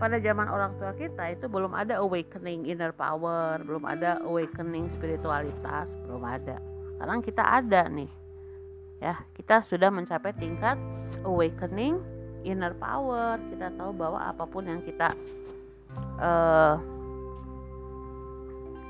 [0.00, 5.92] Pada zaman orang tua kita itu belum ada awakening inner power, belum ada awakening spiritualitas,
[6.08, 6.56] belum ada.
[6.96, 8.08] Sekarang kita ada nih.
[9.00, 10.80] Ya, kita sudah mencapai tingkat
[11.24, 12.00] awakening
[12.44, 13.36] inner power.
[13.52, 15.12] Kita tahu bahwa apa pun yang kita
[16.20, 16.80] uh,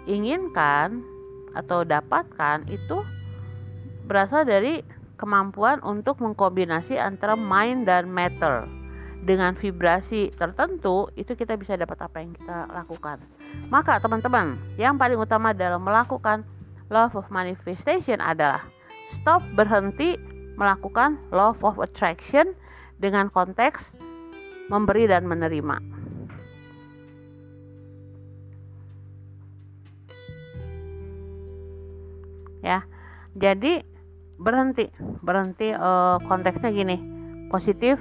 [0.06, 1.02] inginkan
[1.54, 3.02] atau dapatkan itu
[4.06, 4.82] berasal dari
[5.20, 8.64] kemampuan untuk mengkombinasi antara mind dan matter.
[9.20, 13.20] Dengan vibrasi tertentu itu kita bisa dapat apa yang kita lakukan.
[13.68, 16.40] Maka teman-teman yang paling utama dalam melakukan
[16.88, 18.64] love of manifestation adalah
[19.20, 20.16] stop berhenti
[20.56, 22.56] melakukan love of attraction
[22.96, 23.92] dengan konteks
[24.72, 25.99] memberi dan menerima
[32.60, 32.84] ya.
[33.36, 33.82] Jadi
[34.40, 34.88] berhenti.
[35.24, 36.96] Berhenti uh, konteksnya gini.
[37.50, 38.00] Positif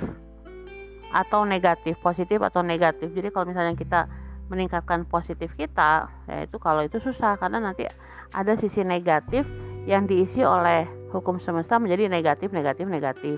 [1.10, 1.98] atau negatif?
[2.00, 3.10] Positif atau negatif?
[3.12, 4.06] Jadi kalau misalnya kita
[4.50, 7.38] meningkatkan positif kita ya itu kalau itu susah.
[7.38, 7.86] Karena nanti
[8.34, 9.46] ada sisi negatif
[9.90, 13.38] yang diisi oleh hukum semesta menjadi negatif negatif negatif.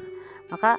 [0.52, 0.76] Maka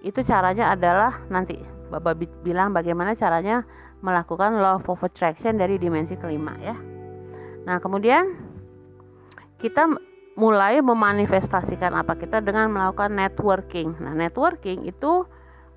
[0.00, 1.60] itu caranya adalah nanti
[1.90, 3.66] Bapak bilang bagaimana caranya
[4.00, 6.78] melakukan law of attraction dari dimensi kelima ya.
[7.66, 8.32] Nah, kemudian
[9.60, 9.86] kita
[10.40, 13.92] mulai memanifestasikan apa kita dengan melakukan networking.
[14.00, 15.28] Nah, networking itu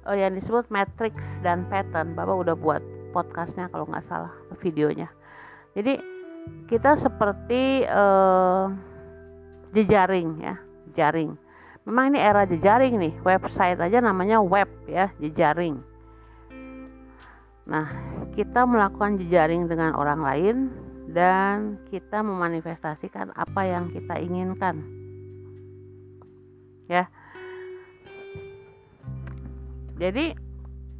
[0.07, 2.15] uh, yang disebut matrix dan pattern.
[2.15, 2.81] Bapak udah buat
[3.11, 4.31] podcastnya kalau nggak salah
[4.63, 5.11] videonya.
[5.75, 5.99] Jadi
[6.71, 8.71] kita seperti uh,
[9.75, 10.55] jejaring ya,
[10.95, 11.36] jaring.
[11.84, 15.84] Memang ini era jejaring nih, website aja namanya web ya, jejaring.
[17.67, 17.88] Nah,
[18.31, 20.55] kita melakukan jejaring dengan orang lain
[21.12, 24.84] dan kita memanifestasikan apa yang kita inginkan.
[26.88, 27.08] Ya.
[29.99, 30.36] Jadi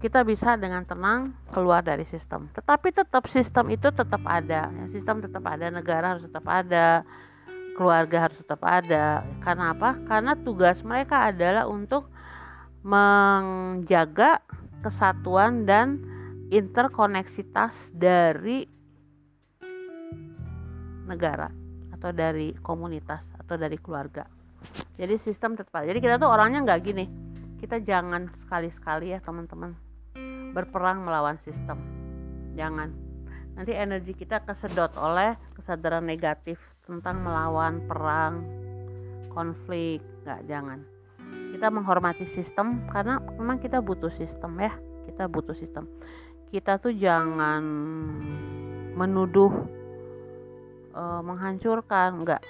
[0.04, 2.52] kita bisa dengan tenang keluar dari sistem.
[2.52, 4.68] Tetapi tetap sistem itu tetap ada.
[4.68, 7.08] Ya, sistem tetap ada, negara harus tetap ada,
[7.80, 9.24] keluarga harus tetap ada.
[9.40, 9.96] Karena apa?
[10.04, 12.12] Karena tugas mereka adalah untuk
[12.84, 14.44] menjaga
[14.84, 16.04] kesatuan dan
[16.52, 18.68] interkoneksitas dari
[21.06, 21.52] negara
[21.94, 24.28] atau dari komunitas atau dari keluarga.
[25.00, 25.84] Jadi sistem tetap.
[25.84, 27.06] Jadi kita tuh orangnya nggak gini.
[27.60, 29.72] Kita jangan sekali-sekali ya teman-teman
[30.54, 31.80] berperang melawan sistem.
[32.54, 32.94] Jangan.
[33.54, 38.44] Nanti energi kita kesedot oleh kesadaran negatif tentang melawan perang,
[39.34, 40.02] konflik.
[40.26, 40.80] Nggak, jangan.
[41.54, 44.74] Kita menghormati sistem karena memang kita butuh sistem ya.
[45.10, 45.86] Kita butuh sistem.
[46.50, 47.64] Kita tuh jangan
[48.94, 49.50] menuduh
[50.94, 52.24] uh, menghancurkan.
[52.24, 52.42] Enggak.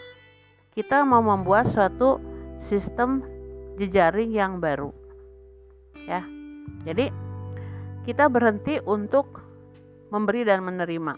[0.73, 2.21] Kita mau membuat suatu
[2.63, 3.23] sistem
[3.77, 4.93] jejaring yang baru.
[6.05, 6.23] Ya.
[6.83, 7.09] Jadi
[8.03, 9.39] kita berhenti untuk
[10.11, 11.13] memberi dan menerima.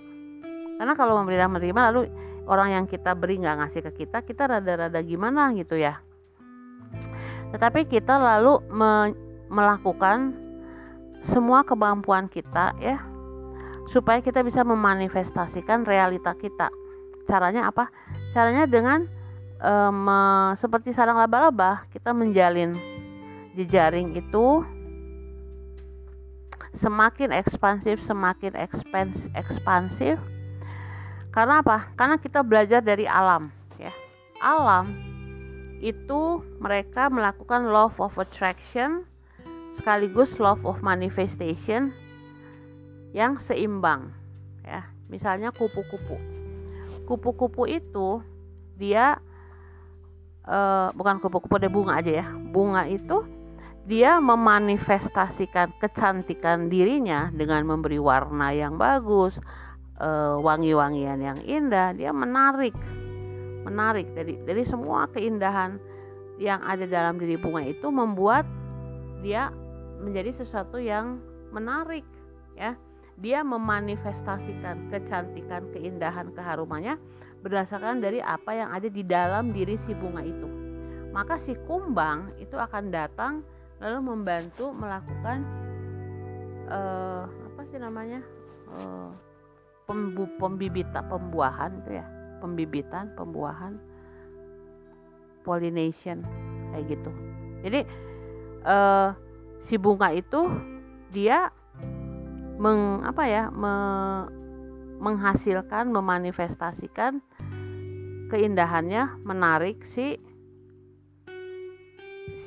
[0.75, 2.01] Karena kalau memberi dan menerima lalu
[2.45, 5.99] orang yang kita beri nggak ngasih ke kita kita rada-rada gimana gitu ya.
[7.51, 9.15] Tetapi kita lalu me
[9.45, 10.33] melakukan
[11.21, 13.01] semua kemampuan kita ya
[13.85, 16.69] supaya kita bisa memanifestasikan realita kita
[17.25, 17.89] caranya apa?
[18.31, 19.05] Caranya dengan
[19.59, 19.73] e,
[20.55, 22.77] seperti sarang laba-laba kita menjalin
[23.57, 24.63] jejaring itu
[26.75, 30.19] semakin ekspansif semakin ekspans, ekspansif.
[31.31, 31.91] Karena apa?
[31.99, 33.91] Karena kita belajar dari alam ya.
[34.39, 34.95] Alam
[35.83, 39.03] itu mereka melakukan love of attraction
[39.75, 41.91] sekaligus love of manifestation
[43.11, 44.11] yang seimbang
[44.63, 44.87] ya.
[45.11, 46.44] Misalnya kupu-kupu
[47.05, 48.19] kupu-kupu itu
[48.75, 49.21] dia
[50.49, 52.27] uh, bukan kupu-kupu deh bunga aja ya.
[52.33, 53.23] Bunga itu
[53.85, 59.37] dia memanifestasikan kecantikan dirinya dengan memberi warna yang bagus
[60.01, 61.93] uh, wangi-wangian yang indah.
[61.93, 62.73] Dia menarik
[63.65, 64.09] menarik.
[64.13, 65.77] Dari dari semua keindahan
[66.37, 68.43] yang ada dalam diri bunga itu membuat
[69.23, 69.49] dia
[70.03, 71.17] menjadi sesuatu yang
[71.55, 72.03] menarik
[72.59, 72.75] ya
[73.15, 76.99] dia memanifestasikan kecantikan, keindahan, keharumannya
[77.39, 80.47] berdasarkan dari apa yang ada di dalam diri si bunga itu.
[81.15, 83.39] Maka si kumbang itu akan datang
[83.79, 85.43] lalu membantu melakukan
[86.71, 88.19] uh, apa sih namanya
[88.71, 89.11] uh,
[89.85, 92.05] pembu pembibitan pembuahan itu ya
[92.39, 93.77] pembibitan pembuahan
[95.45, 96.25] pollination
[96.73, 97.11] kayak gitu
[97.61, 97.79] jadi
[98.65, 99.13] uh,
[99.67, 100.49] si bunga itu
[101.13, 101.53] dia
[102.55, 103.73] meng apa ya me,
[104.99, 107.19] menghasilkan memanifestasikan
[108.31, 110.17] keindahannya menarik si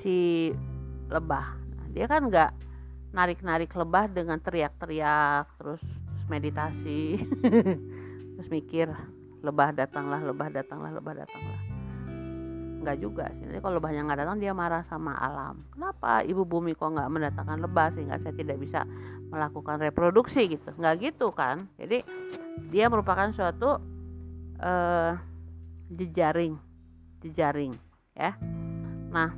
[0.00, 0.50] si
[1.08, 1.54] lebah.
[1.54, 2.50] Nah, dia kan nggak
[3.12, 5.82] narik-narik lebah dengan teriak-teriak terus,
[6.28, 7.16] meditasi
[8.36, 8.92] terus mikir
[9.40, 11.60] lebah datanglah lebah datanglah lebah datanglah.
[12.78, 13.46] Nggak juga sih.
[13.48, 15.62] Jadi kalau lebahnya nggak datang dia marah sama alam.
[15.74, 18.86] Kenapa ibu bumi kok nggak mendatangkan lebah sehingga saya tidak bisa
[19.28, 20.68] melakukan reproduksi gitu.
[20.76, 21.64] Nggak gitu kan.
[21.80, 22.02] Jadi
[22.68, 23.78] dia merupakan suatu
[24.60, 25.12] uh,
[25.88, 26.58] jejaring
[27.24, 27.74] jejaring
[28.14, 28.34] ya.
[29.10, 29.30] Nah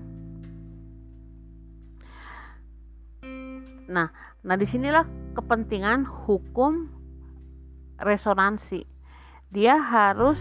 [3.91, 4.07] nah
[4.47, 5.03] nah di sinilah
[5.35, 6.87] kepentingan hukum
[8.01, 8.87] resonansi.
[9.51, 10.39] Dia harus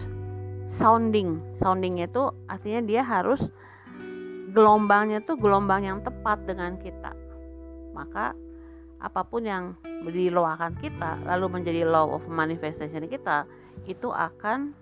[0.70, 1.58] sounding.
[1.58, 3.42] Soundingnya itu artinya dia harus
[4.54, 7.10] gelombangnya tuh gelombang yang tepat dengan kita.
[7.90, 8.38] Maka
[9.00, 9.72] apa pun yang
[10.04, 13.48] di akan kita lalu menjadi law of manifestation kita
[13.88, 14.76] itu akan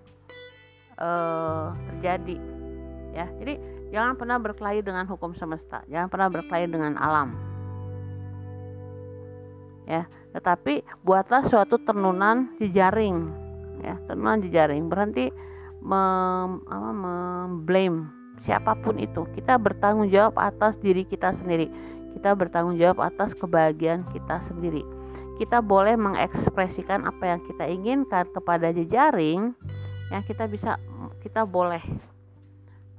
[0.99, 2.37] uh, terjadi
[3.15, 3.27] ya.
[3.39, 3.59] Jadi
[3.89, 7.35] jangan pernah berkelahi dengan hukum semesta jangan pernah berkelahi dengan alam.
[9.87, 10.05] Ya
[10.35, 13.31] tetapi buatlah suatu tenunan jejaring
[13.81, 14.91] ya tenunan jejaring.
[14.91, 15.31] Berhenti
[15.79, 18.11] mem, memblame
[18.43, 19.27] siapa pun itu.
[19.35, 21.71] Kita bertanggung jawab atas diri kita sendiri
[22.19, 24.83] kita bertanggung jawab atas kebahagiaan kita sendiri.
[25.39, 29.55] Kita boleh mengekspresikan apa yang kita inginkan kepada jejaring
[30.11, 30.75] yang kita bisa
[31.23, 31.79] kita boleh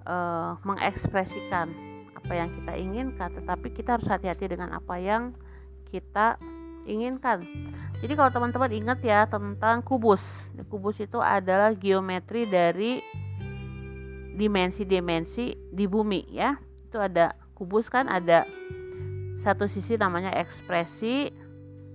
[0.09, 1.69] uh, mengekspresikan
[2.17, 5.37] apa yang kita inginkan tetapi kita harus hati-hati dengan apa yang
[5.93, 6.41] kita
[6.89, 7.45] inginkan.
[8.01, 13.05] Jadi kalau teman-teman ingat ya tentang kubus kubus itu adalah geometri dari
[14.41, 16.57] dimensi-dimensi di bumi ya.
[16.89, 18.49] Itu ada kubus kan ada
[19.41, 21.33] satu sisi namanya ekspresi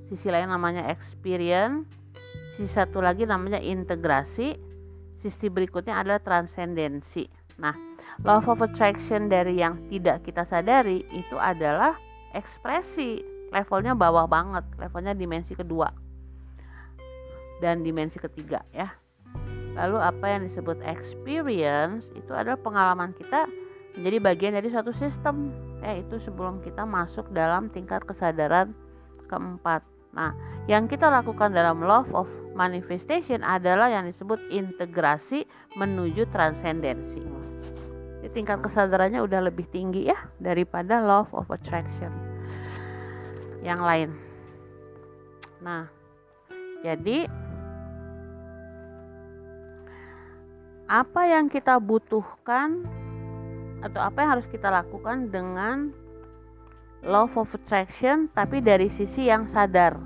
[0.09, 1.85] sisi lain namanya experience
[2.57, 4.57] sisi satu lagi namanya integrasi
[5.15, 7.25] sisi berikutnya adalah transendensi
[7.61, 7.73] nah
[8.23, 11.97] law of attraction dari yang tidak kita sadari itu adalah
[12.35, 13.23] ekspresi.
[13.51, 15.87] Levelnya bawah banget levelnya dimensi kedua
[17.63, 18.91] dan dimensi ketiga ya.
[19.75, 22.07] Lalu apa yang disebut experience?
[22.15, 23.47] Itu adalah pengalaman kita
[23.95, 25.51] menjadi bagian dari suatu sistem
[25.83, 28.75] yaitu sebelum kita masuk dalam tingkat kesadaran
[29.31, 29.83] keempat
[30.15, 30.31] Nah,
[30.65, 35.43] yang kita lakukan dalam love of manifestation adalah yang disebut integrasi
[35.75, 37.19] menuju transendensi.
[38.23, 42.09] Jadi tingkat kesadarannya udah lebih tinggi ya daripada love of attraction
[43.61, 44.15] yang lain.
[45.59, 45.91] Nah,
[46.79, 47.27] jadi
[50.87, 52.87] apa yang kita butuhkan
[53.83, 55.91] atau apa yang harus kita lakukan dengan
[57.05, 59.97] law of attraction tapi dari sisi yang sadar.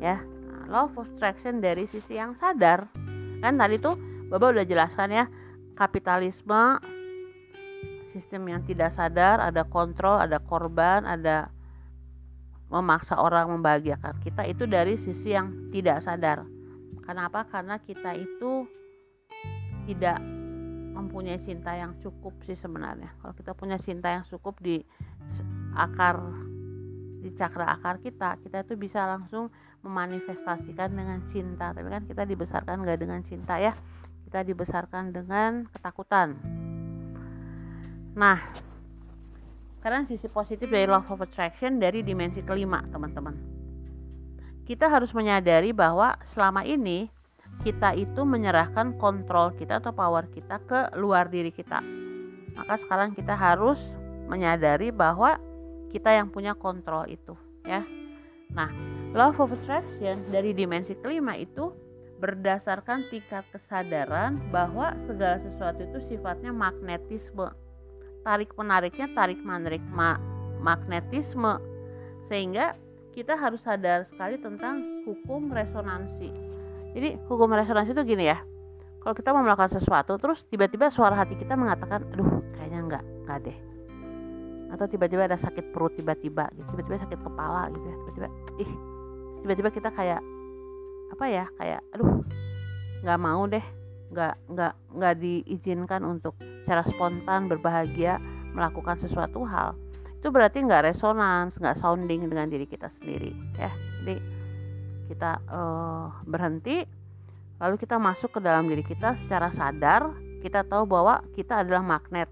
[0.00, 0.22] Ya
[0.70, 2.86] law of attraction dari sisi yang sadar.
[3.42, 3.98] Kan tadi tuh
[4.30, 5.24] Baba udah jelaskan ya
[5.74, 6.78] kapitalisme
[8.14, 11.50] sistem yang tidak sadar ada kontrol ada korban ada
[12.70, 16.46] memaksa orang membahagiakan kita itu dari sisi yang tidak sadar.
[17.02, 17.42] Kenapa?
[17.50, 18.70] Karena kita itu
[19.90, 20.22] tidak
[21.00, 23.10] mempunyai cinta yang cukup sih sebenarnya.
[23.24, 24.84] Kalau kita punya cinta yang cukup di
[25.72, 26.20] akar
[27.20, 29.48] di cakra akar kita kita itu bisa langsung
[29.80, 31.72] memanifestasikan dengan cinta.
[31.72, 33.72] Tapi kan kita dibesarkan gak dengan cinta ya.
[34.28, 36.36] Kita dibesarkan dengan ketakutan.
[38.14, 38.38] Nah
[39.80, 43.32] sekarang sisi positif dari love of attraction dari dimensi kelima teman-teman.
[44.68, 47.08] Kita harus menyadari bahwa selama ini
[47.60, 51.84] kita itu menyerahkan kontrol kita atau power kita ke luar diri kita.
[52.56, 53.78] Maka sekarang kita harus
[54.28, 55.36] menyadari bahwa
[55.92, 57.36] kita yang punya kontrol itu
[57.68, 57.84] ya.
[58.56, 58.70] Nah
[59.12, 61.74] love of attraction dari dimensi kelima itu
[62.20, 67.48] berdasarkan tingkat kesadaran bahwa segala sesuatu itu sifatnya magnetisme.
[68.24, 70.20] Tarik menariknya tarik menarik ma
[70.60, 71.60] magnetisme.
[72.28, 72.76] Sehingga
[73.16, 76.49] kita harus sadar sekali tentang hukum resonansi
[76.90, 78.38] jadi hukum resonansi itu gini ya.
[79.00, 83.38] Kalau kita mau melakukan sesuatu terus tiba-tiba suara hati kita mengatakan aduh kayaknya enggak enggak
[83.48, 83.58] deh.
[84.70, 88.28] Atau tiba-tiba ada sakit perut tiba-tiba gitu tiba-tiba sakit kepala gitu ya tiba-tiba
[88.60, 88.72] ih.
[89.40, 90.20] Tiba-tiba kita kayak
[91.10, 92.22] apa ya kayak aduh
[93.00, 93.64] nggak mau deh
[94.10, 98.20] nggak nggak nggak diizinkan untuk secara spontan berbahagia
[98.52, 99.78] melakukan sesuatu hal.
[100.20, 103.72] Itu berarti nggak resonans nggak sounding dengan diri kita sendiri ya.
[104.04, 104.39] Jadi
[105.10, 106.86] kita uh, berhenti
[107.58, 112.26] lalu kita masuk ke dalam diri kita secara sadar kita tahu bahwa kita adalah magnet.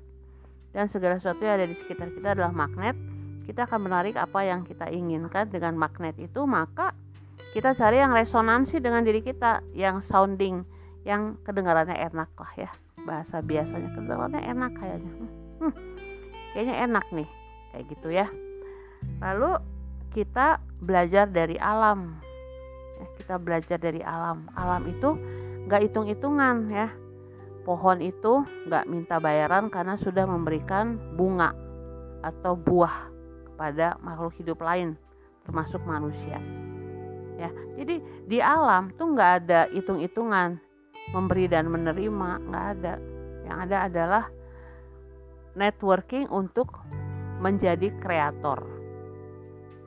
[0.72, 2.96] Dan segala sesuatu yang ada di sekitar kita adalah magnet.
[3.44, 6.92] Kita akan menarik apa yang kita inginkan dengan magnet itu maka
[7.56, 10.68] kita cari yang resonansi dengan diri kita yang sounding
[11.08, 12.70] yang kedengarannya enak lah ya.
[13.08, 15.12] Bahasa biasanya kedengarannya enak kayaknya.
[15.16, 15.30] Hmm,
[15.64, 15.72] hmm,
[16.52, 17.28] kayaknya enak nih
[17.72, 18.26] kayak gitu ya.
[19.24, 19.52] Lalu
[20.12, 22.20] kita belajar dari alam
[22.98, 24.50] ya, kita belajar dari alam.
[24.58, 25.14] Alam itu
[25.70, 26.88] nggak hitung-hitungan ya.
[27.62, 31.52] Pohon itu nggak minta bayaran karena sudah memberikan bunga
[32.24, 33.12] atau buah
[33.44, 34.96] kepada makhluk hidup lain
[35.46, 36.40] termasuk manusia.
[37.38, 40.58] Ya jadi di alam tuh nggak ada hitung-hitungan
[41.14, 42.94] memberi dan menerima nggak ada.
[43.48, 44.24] Yang ada adalah
[45.56, 46.72] networking untuk
[47.38, 48.64] menjadi kreator.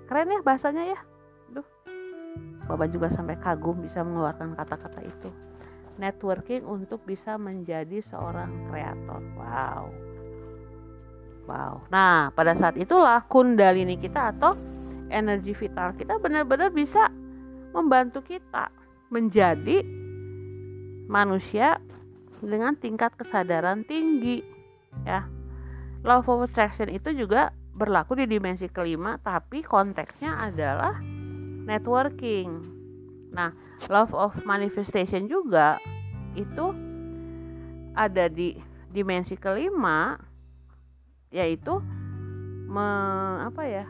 [0.07, 0.99] Keren ya bahasanya ya
[2.71, 5.29] Bapak juga sampai kagum bisa mengeluarkan kata-kata itu
[5.99, 9.21] networking untuk bisa menjadi seorang kreator.
[9.35, 9.83] Wow.
[11.45, 11.73] Wow.
[11.91, 14.55] Nah, pada saat itulah kundalini kita atau
[15.11, 17.11] energi vital kita benar-benar bisa
[17.75, 18.71] membantu kita
[19.11, 19.83] menjadi
[21.11, 21.77] manusia
[22.39, 24.41] dengan tingkat kesadaran tinggi
[25.03, 25.27] ya.
[26.01, 30.97] Love of attraction itu juga berlaku di dimensi kelima tapi konteksnya adalah
[31.65, 32.65] networking.
[33.31, 33.55] Nah,
[33.87, 35.79] love of manifestation juga
[36.35, 36.73] itu
[37.95, 38.55] ada di
[38.91, 40.19] dimensi kelima
[41.31, 41.79] yaitu
[42.67, 42.87] me,
[43.47, 43.85] apa ya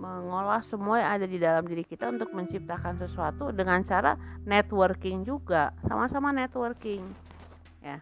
[0.00, 4.16] mengolah semua yang ada di dalam diri kita untuk menciptakan sesuatu dengan cara
[4.48, 5.76] networking juga.
[5.84, 7.04] Sama-sama networking
[7.84, 8.00] ya.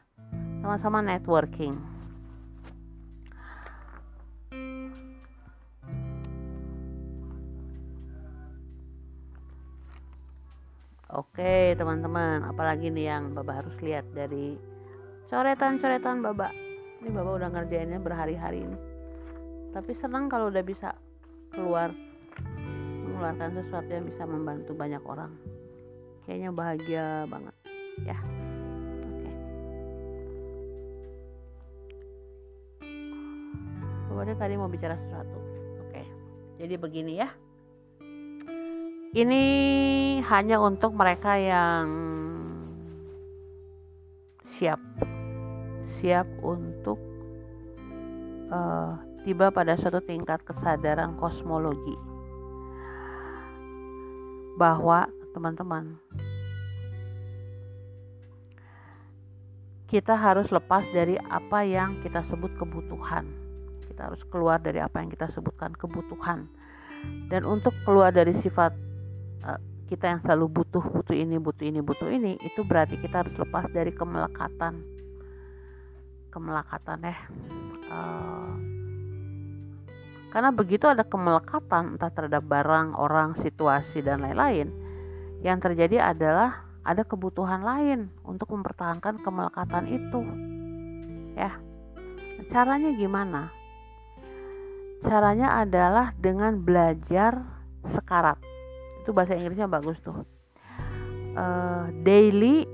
[0.63, 1.98] Sama-sama networking
[11.09, 14.61] Oke teman-teman apalagi nih yang Baba harus lihat dari
[15.33, 16.53] coretan-coretan Baba
[17.01, 18.79] ini Baba udah ngerjainnya berhari-hari ini.
[19.73, 20.93] Tapi senang kalau udah bisa
[21.53, 21.97] keluar
[23.09, 25.33] mengeluarkan sesuatu yang bisa membantu banyak orang.
[26.29, 27.55] Kayaknya bahagia banget
[28.05, 28.19] ya.
[29.09, 29.33] Oke.
[34.13, 35.39] Pokoknya tadi mau bicara sesuatu.
[35.89, 36.03] Oke
[36.59, 37.31] jadi begini ya
[39.17, 39.43] ini
[40.21, 41.89] hanya untuk mereka yang
[44.45, 44.81] siap
[45.99, 47.01] siap untuk
[48.53, 51.97] uh, tiba pada suatu tingkat kesadaran kosmologi
[54.61, 55.97] bahwa teman-teman
[59.89, 63.25] kita harus lepas dari apa yang kita sebut kebutuhan.
[63.89, 66.45] Kita harus keluar dari apa yang kita sebutkan kebutuhan.
[67.33, 68.88] Dan untuk keluar dari sifat
[69.45, 73.35] uh, kita yang selalu butuh, butuh ini, butuh ini, butuh ini, itu berarti kita harus
[73.41, 74.85] lepas dari kemelekatan.
[76.29, 77.17] Kemelekatan ya.
[77.89, 78.53] Uh,
[80.29, 84.69] karena begitu ada kemelekatan entah terhadap barang, orang, situasi dan lain-lain,
[85.41, 90.21] yang terjadi adalah ada kebutuhan lain untuk mempertahankan kemelekatan itu.
[91.33, 91.57] Ya.
[92.53, 93.53] Caranya gimana?
[95.01, 97.45] Caranya adalah dengan belajar
[97.89, 98.48] sekarat.
[99.09, 100.21] Itu bahasa Inggrisnya bagus tuh.
[101.33, 102.69] Uh, daily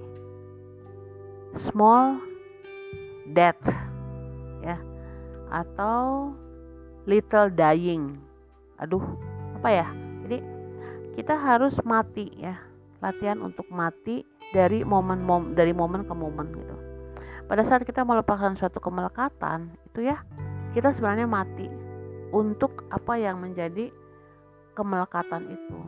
[1.54, 2.18] small
[3.30, 3.62] death
[4.66, 4.74] ya.
[5.46, 6.34] Atau
[7.06, 8.18] little dying.
[8.82, 9.14] Aduh
[9.62, 9.86] apa ya?
[10.26, 10.42] Jadi
[11.14, 12.58] kita harus mati ya.
[12.98, 16.74] Latihan untuk mati dari momen mom dari momen ke momen gitu.
[17.46, 20.18] Pada saat kita melepaskan suatu kemelekatan itu ya
[20.74, 21.70] kita sebenarnya mati
[22.34, 23.94] untuk apa yang menjadi
[24.74, 25.78] kemelekatan itu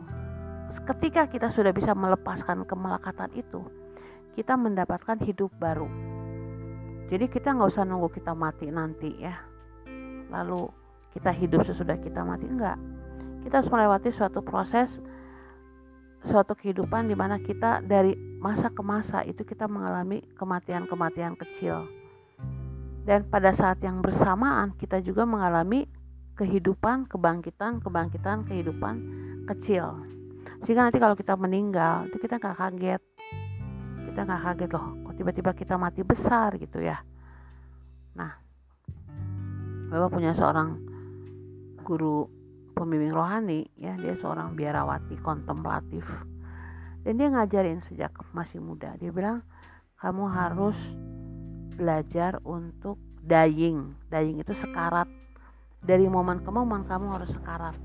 [0.87, 3.63] ketika kita sudah bisa melepaskan kemelekatan itu
[4.35, 5.89] kita mendapatkan hidup baru.
[7.07, 9.35] Jadi kita nggak usah nunggu kita mati nanti ya.
[10.27, 10.67] Lalu
[11.15, 12.77] kita hidup sesudah kita mati enggak
[13.47, 14.91] kita harus melewati suatu proses
[16.27, 18.11] suatu kehidupan di mana kita dari
[18.43, 21.87] masa ke masa itu kita mengalami kematian-kematian kecil.
[23.07, 25.87] Dan pada saat yang bersamaan kita juga mengalami
[26.35, 28.95] kehidupan kebangkitan kebangkitan kehidupan
[29.47, 29.95] kecil
[30.65, 33.01] sehingga nanti kalau kita meninggal itu kita nggak kaget.
[34.09, 36.97] Kita nggak kaget loh kok tiba-tiba kita mati besar gitu ya.
[38.17, 38.31] Nah
[39.87, 40.81] Bapak punya seorang
[41.85, 42.27] guru
[42.75, 46.03] pembimbing rohani ya dia seorang biarawati kontemplatif.
[47.05, 48.97] Dan dia ngajarin sejak masih muda.
[48.99, 49.45] Dia bilang
[50.01, 50.75] kamu harus
[51.77, 53.95] belajar untuk dying.
[54.11, 55.07] Dying itu sekarat.
[55.79, 57.77] Dari momen ke momen kamu harus sekarat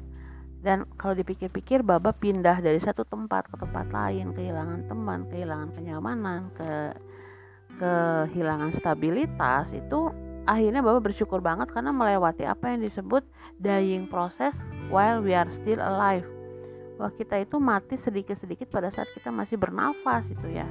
[0.63, 6.41] dan kalau dipikir-pikir Baba pindah dari satu tempat ke tempat lain kehilangan teman kehilangan kenyamanan
[6.55, 6.71] ke
[7.83, 10.15] kehilangan stabilitas itu
[10.47, 13.27] akhirnya Bapak bersyukur banget karena melewati apa yang disebut
[13.59, 14.55] dying process
[14.87, 16.27] while we are still alive.
[17.03, 20.67] Wah kita itu mati sedikit-sedikit pada saat kita masih bernafas itu ya.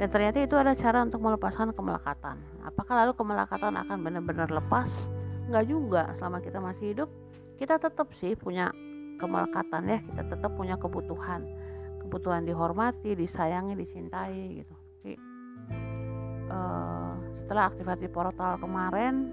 [0.00, 2.40] Dan ternyata itu ada cara untuk melepaskan kemelekatan.
[2.64, 4.88] Apakah lalu kemelekatan akan benar-benar lepas?
[5.44, 6.02] Enggak juga.
[6.16, 7.08] Selama kita masih hidup,
[7.60, 8.72] kita tetap sih punya
[9.20, 9.98] kemelekatan ya.
[10.00, 11.44] Kita tetap punya kebutuhan.
[12.00, 14.74] Kebutuhan dihormati, disayangi, dicintai gitu.
[15.04, 15.14] Jadi,
[16.48, 17.12] uh,
[17.44, 19.28] setelah aktivasi portal kemarin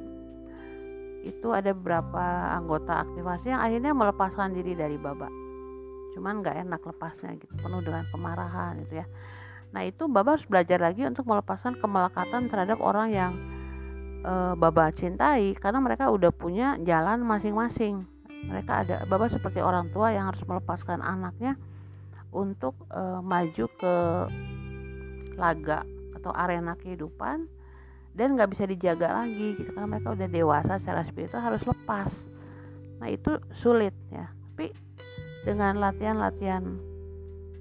[1.25, 2.23] itu ada beberapa
[2.55, 5.27] anggota aktivasi yang akhirnya melepaskan diri dari baba
[6.17, 9.05] cuman nggak enak lepasnya gitu penuh dengan kemarahan gitu ya
[9.69, 13.31] nah itu baba harus belajar lagi untuk melepaskan kemelekatan terhadap orang yang
[14.23, 18.07] e, baba cintai karena mereka udah punya jalan masing-masing
[18.47, 21.59] mereka ada baba seperti orang tua yang harus melepaskan anaknya
[22.31, 23.95] untuk e, maju ke
[25.35, 25.83] laga
[26.17, 27.45] atau arena kehidupan
[28.17, 32.09] dan nggak bisa dijaga lagi gitu karena mereka udah dewasa secara spiritual harus lepas.
[32.97, 34.25] Nah itu sulit ya.
[34.57, 34.73] Tapi
[35.45, 36.65] dengan latihan-latihan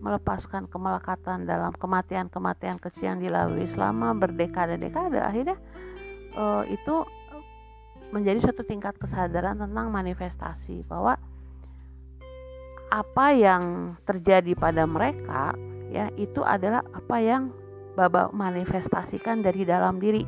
[0.01, 5.57] melepaskan kemelekatan dalam kematian-kematian kecil yang dilalui selama berdekade-dekade akhirnya
[6.37, 7.05] uh, itu
[8.15, 11.19] menjadi suatu tingkat kesadaran tentang manifestasi bahwa
[12.87, 15.53] apa yang terjadi pada mereka
[15.91, 17.51] ya itu adalah apa yang
[17.97, 20.21] Baba manifestasikan dari dalam diri.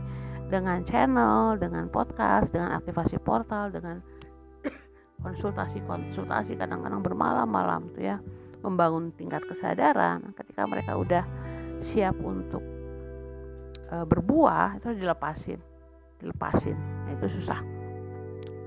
[0.49, 4.01] Dengan channel, dengan podcast, dengan aktivasi portal, dengan
[5.21, 8.17] konsultasi-konsultasi kadang-kadang bermalam-malam tuh ya
[8.63, 11.25] membangun tingkat kesadaran ketika mereka udah
[11.91, 12.63] siap untuk
[13.91, 15.59] e, berbuah itu dilepasin
[16.23, 17.61] dilepasin itu susah.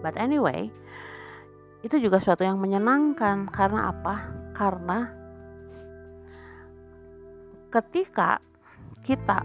[0.01, 0.73] But anyway
[1.81, 3.49] itu juga suatu yang menyenangkan.
[3.49, 4.15] Karena apa?
[4.53, 5.21] Karena
[7.71, 8.43] ketika
[9.01, 9.41] kita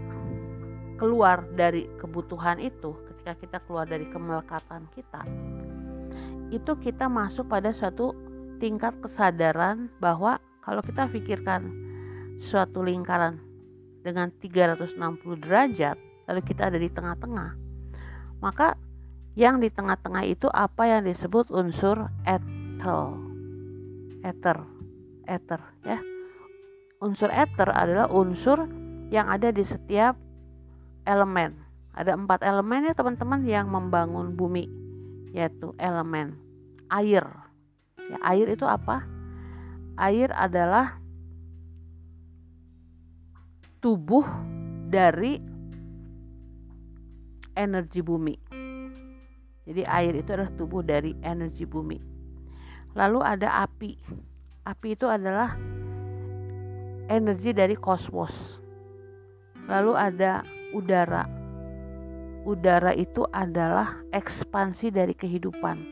[0.97, 5.21] keluar dari kebutuhan itu ketika kita keluar dari kemelekatan kita
[6.51, 8.17] itu kita masuk pada suatu
[8.57, 11.69] tingkat kesadaran bahwa kalau kita pikirkan
[12.41, 13.37] suatu lingkaran
[14.01, 14.97] dengan 360
[15.45, 15.95] derajat
[16.27, 17.55] lalu kita ada di tengah-tengah
[18.41, 18.75] maka
[19.37, 23.21] yang di tengah-tengah itu apa yang disebut unsur etel
[24.25, 24.57] ether
[25.29, 26.01] ether ya
[26.97, 28.65] unsur ether adalah unsur
[29.13, 30.17] yang ada di setiap
[31.05, 31.53] elemen
[31.93, 34.65] ada empat elemen ya teman-teman yang membangun bumi
[35.37, 36.47] yaitu elemen
[36.91, 37.25] air.
[38.07, 39.03] Ya, air itu apa?
[39.99, 40.99] Air adalah
[43.83, 44.23] tubuh
[44.87, 45.41] dari
[47.57, 48.35] energi bumi.
[49.67, 51.99] Jadi air itu adalah tubuh dari energi bumi.
[52.95, 53.99] Lalu ada api.
[54.63, 55.59] Api itu adalah
[57.11, 58.31] energi dari kosmos.
[59.67, 61.37] Lalu ada udara
[62.47, 65.83] udara itu adalah ekspansi dari kehidupan,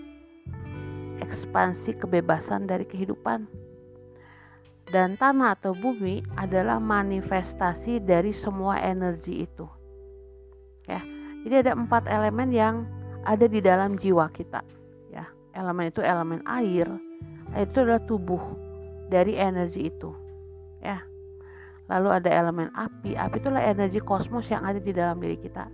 [1.20, 3.44] ekspansi kebebasan dari kehidupan,
[4.88, 9.68] dan tanah atau bumi adalah manifestasi dari semua energi itu.
[10.88, 11.04] Ya,
[11.44, 12.88] jadi ada empat elemen yang
[13.26, 14.62] ada di dalam jiwa kita.
[15.10, 15.26] Ya,
[15.58, 16.88] elemen itu elemen air,
[17.58, 18.42] itu adalah tubuh
[19.10, 20.14] dari energi itu.
[20.82, 21.02] Ya,
[21.90, 25.66] lalu ada elemen api, api itulah energi kosmos yang ada di dalam diri kita.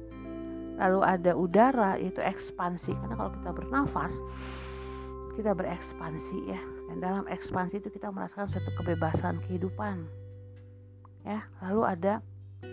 [0.81, 2.89] Lalu ada udara yaitu ekspansi.
[2.89, 4.13] Karena kalau kita bernafas
[5.37, 6.61] kita berekspansi ya.
[6.89, 10.03] Dan dalam ekspansi itu kita merasakan suatu kebebasan kehidupan
[11.23, 11.45] ya.
[11.63, 12.13] Lalu ada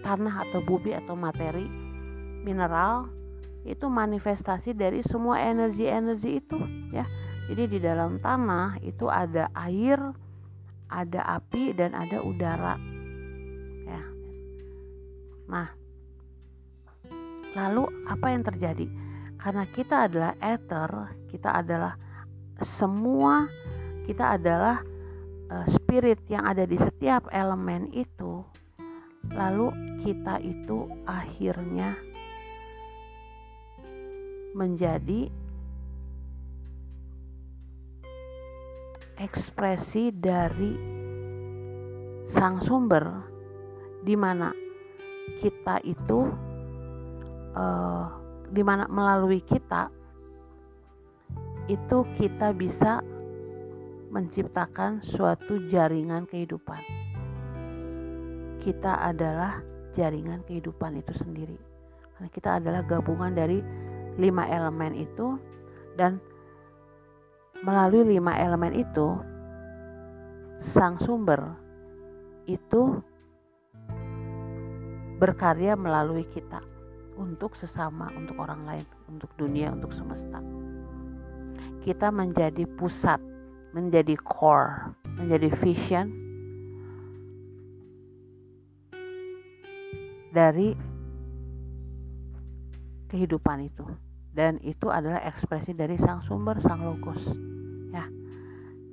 [0.04, 1.68] tanah atau bumi atau materi
[2.42, 3.12] mineral
[3.66, 6.58] itu manifestasi dari semua energi-energi itu
[6.94, 7.06] ya
[7.48, 9.98] jadi di dalam tanah itu ada air
[10.88, 12.76] ada api dan ada udara
[13.88, 14.02] ya
[15.48, 15.78] nah
[17.56, 18.86] Lalu apa yang terjadi?
[19.38, 20.90] Karena kita adalah ether,
[21.30, 21.94] kita adalah
[22.62, 23.46] semua
[24.06, 24.82] kita adalah
[25.52, 28.42] uh, spirit yang ada di setiap elemen itu.
[29.34, 29.74] Lalu
[30.06, 31.98] kita itu akhirnya
[34.58, 35.30] menjadi
[39.22, 40.74] ekspresi dari
[42.26, 43.06] sang sumber
[44.02, 44.50] di mana
[45.38, 46.26] kita itu
[47.54, 48.06] uh,
[48.50, 49.94] di mana melalui kita
[51.70, 53.04] itu kita bisa
[54.08, 56.80] menciptakan suatu jaringan kehidupan.
[58.64, 59.60] Kita adalah
[59.92, 61.60] jaringan kehidupan itu sendiri.
[62.16, 63.60] Karena kita adalah gabungan dari
[64.18, 65.38] lima elemen itu
[65.94, 66.18] dan
[67.62, 69.18] melalui lima elemen itu
[70.74, 71.54] sang sumber
[72.50, 72.98] itu
[75.18, 76.62] berkarya melalui kita
[77.18, 80.38] untuk sesama, untuk orang lain, untuk dunia, untuk semesta.
[81.82, 83.18] Kita menjadi pusat,
[83.74, 86.06] menjadi core, menjadi vision
[90.30, 90.78] dari
[93.10, 94.07] kehidupan itu.
[94.38, 97.18] Dan itu adalah ekspresi dari sang sumber, sang logos.
[97.90, 98.06] Ya.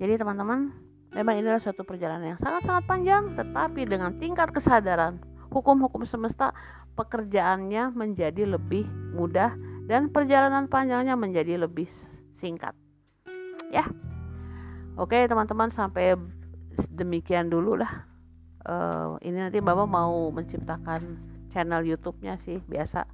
[0.01, 0.73] Jadi teman-teman,
[1.13, 5.21] memang ini adalah suatu perjalanan yang sangat-sangat panjang, tetapi dengan tingkat kesadaran
[5.53, 6.49] hukum-hukum semesta
[6.97, 9.53] pekerjaannya menjadi lebih mudah
[9.85, 11.85] dan perjalanan panjangnya menjadi lebih
[12.41, 12.73] singkat.
[13.69, 13.85] Ya.
[14.97, 16.17] Oke, teman-teman sampai
[16.89, 18.01] demikian dulu lah.
[18.65, 21.21] Uh, ini nanti Bapak mau menciptakan
[21.53, 23.05] channel YouTube-nya sih biasa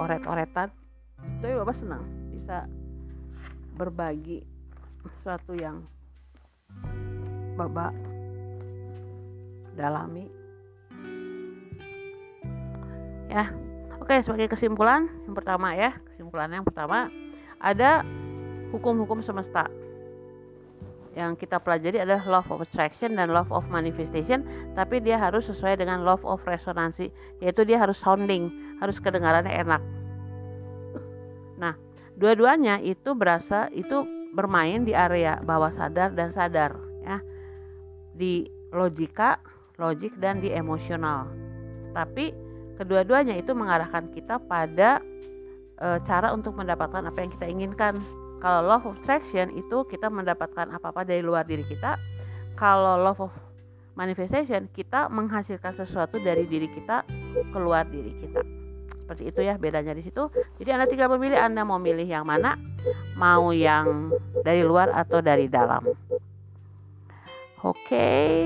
[0.00, 0.81] oret-oretan.
[1.42, 2.66] Tapi Bapak senang bisa
[3.76, 4.42] berbagi
[5.02, 5.82] sesuatu yang
[7.58, 7.92] Bapak
[9.76, 10.28] dalami.
[13.32, 13.48] Ya
[14.00, 17.08] oke sebagai kesimpulan yang pertama ya kesimpulannya yang pertama
[17.60, 18.04] ada
[18.72, 19.68] hukum-hukum semesta.
[21.12, 25.76] Yang kita pelajari adalah love of attraction dan love of manifestation tapi dia harus sesuai
[25.76, 27.12] dengan love of resonansi
[27.44, 28.48] yaitu dia harus sounding
[28.80, 29.82] harus kedengarannya enak
[31.62, 31.78] nah
[32.18, 34.02] dua-duanya itu berasa itu
[34.34, 36.74] bermain di area bawah sadar dan sadar
[37.06, 37.22] ya
[38.18, 39.38] di logika
[39.78, 41.30] logik dan di emosional
[41.94, 42.34] tapi
[42.82, 44.98] Kedua-duanya itu mengarahkan kita pada
[45.76, 47.94] e, cara untuk mendapatkan apa yang kita inginkan.
[48.42, 51.94] Kalau law of attraction itu kita mendapatkan apa-apa dari luar diri kita.
[52.58, 53.32] Kalau law of
[53.94, 57.04] manifestation kita menghasilkan sesuatu dari diri kita
[57.52, 58.42] keluar diri kita.
[59.02, 60.30] Seperti itu ya bedanya di situ.
[60.62, 62.54] Jadi Anda tinggal memilih Anda mau milih yang mana,
[63.18, 64.14] mau yang
[64.46, 65.82] dari luar atau dari dalam.
[67.62, 67.76] Oke.
[67.86, 68.40] Okay.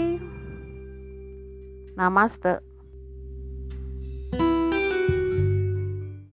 [1.96, 2.75] Namaste.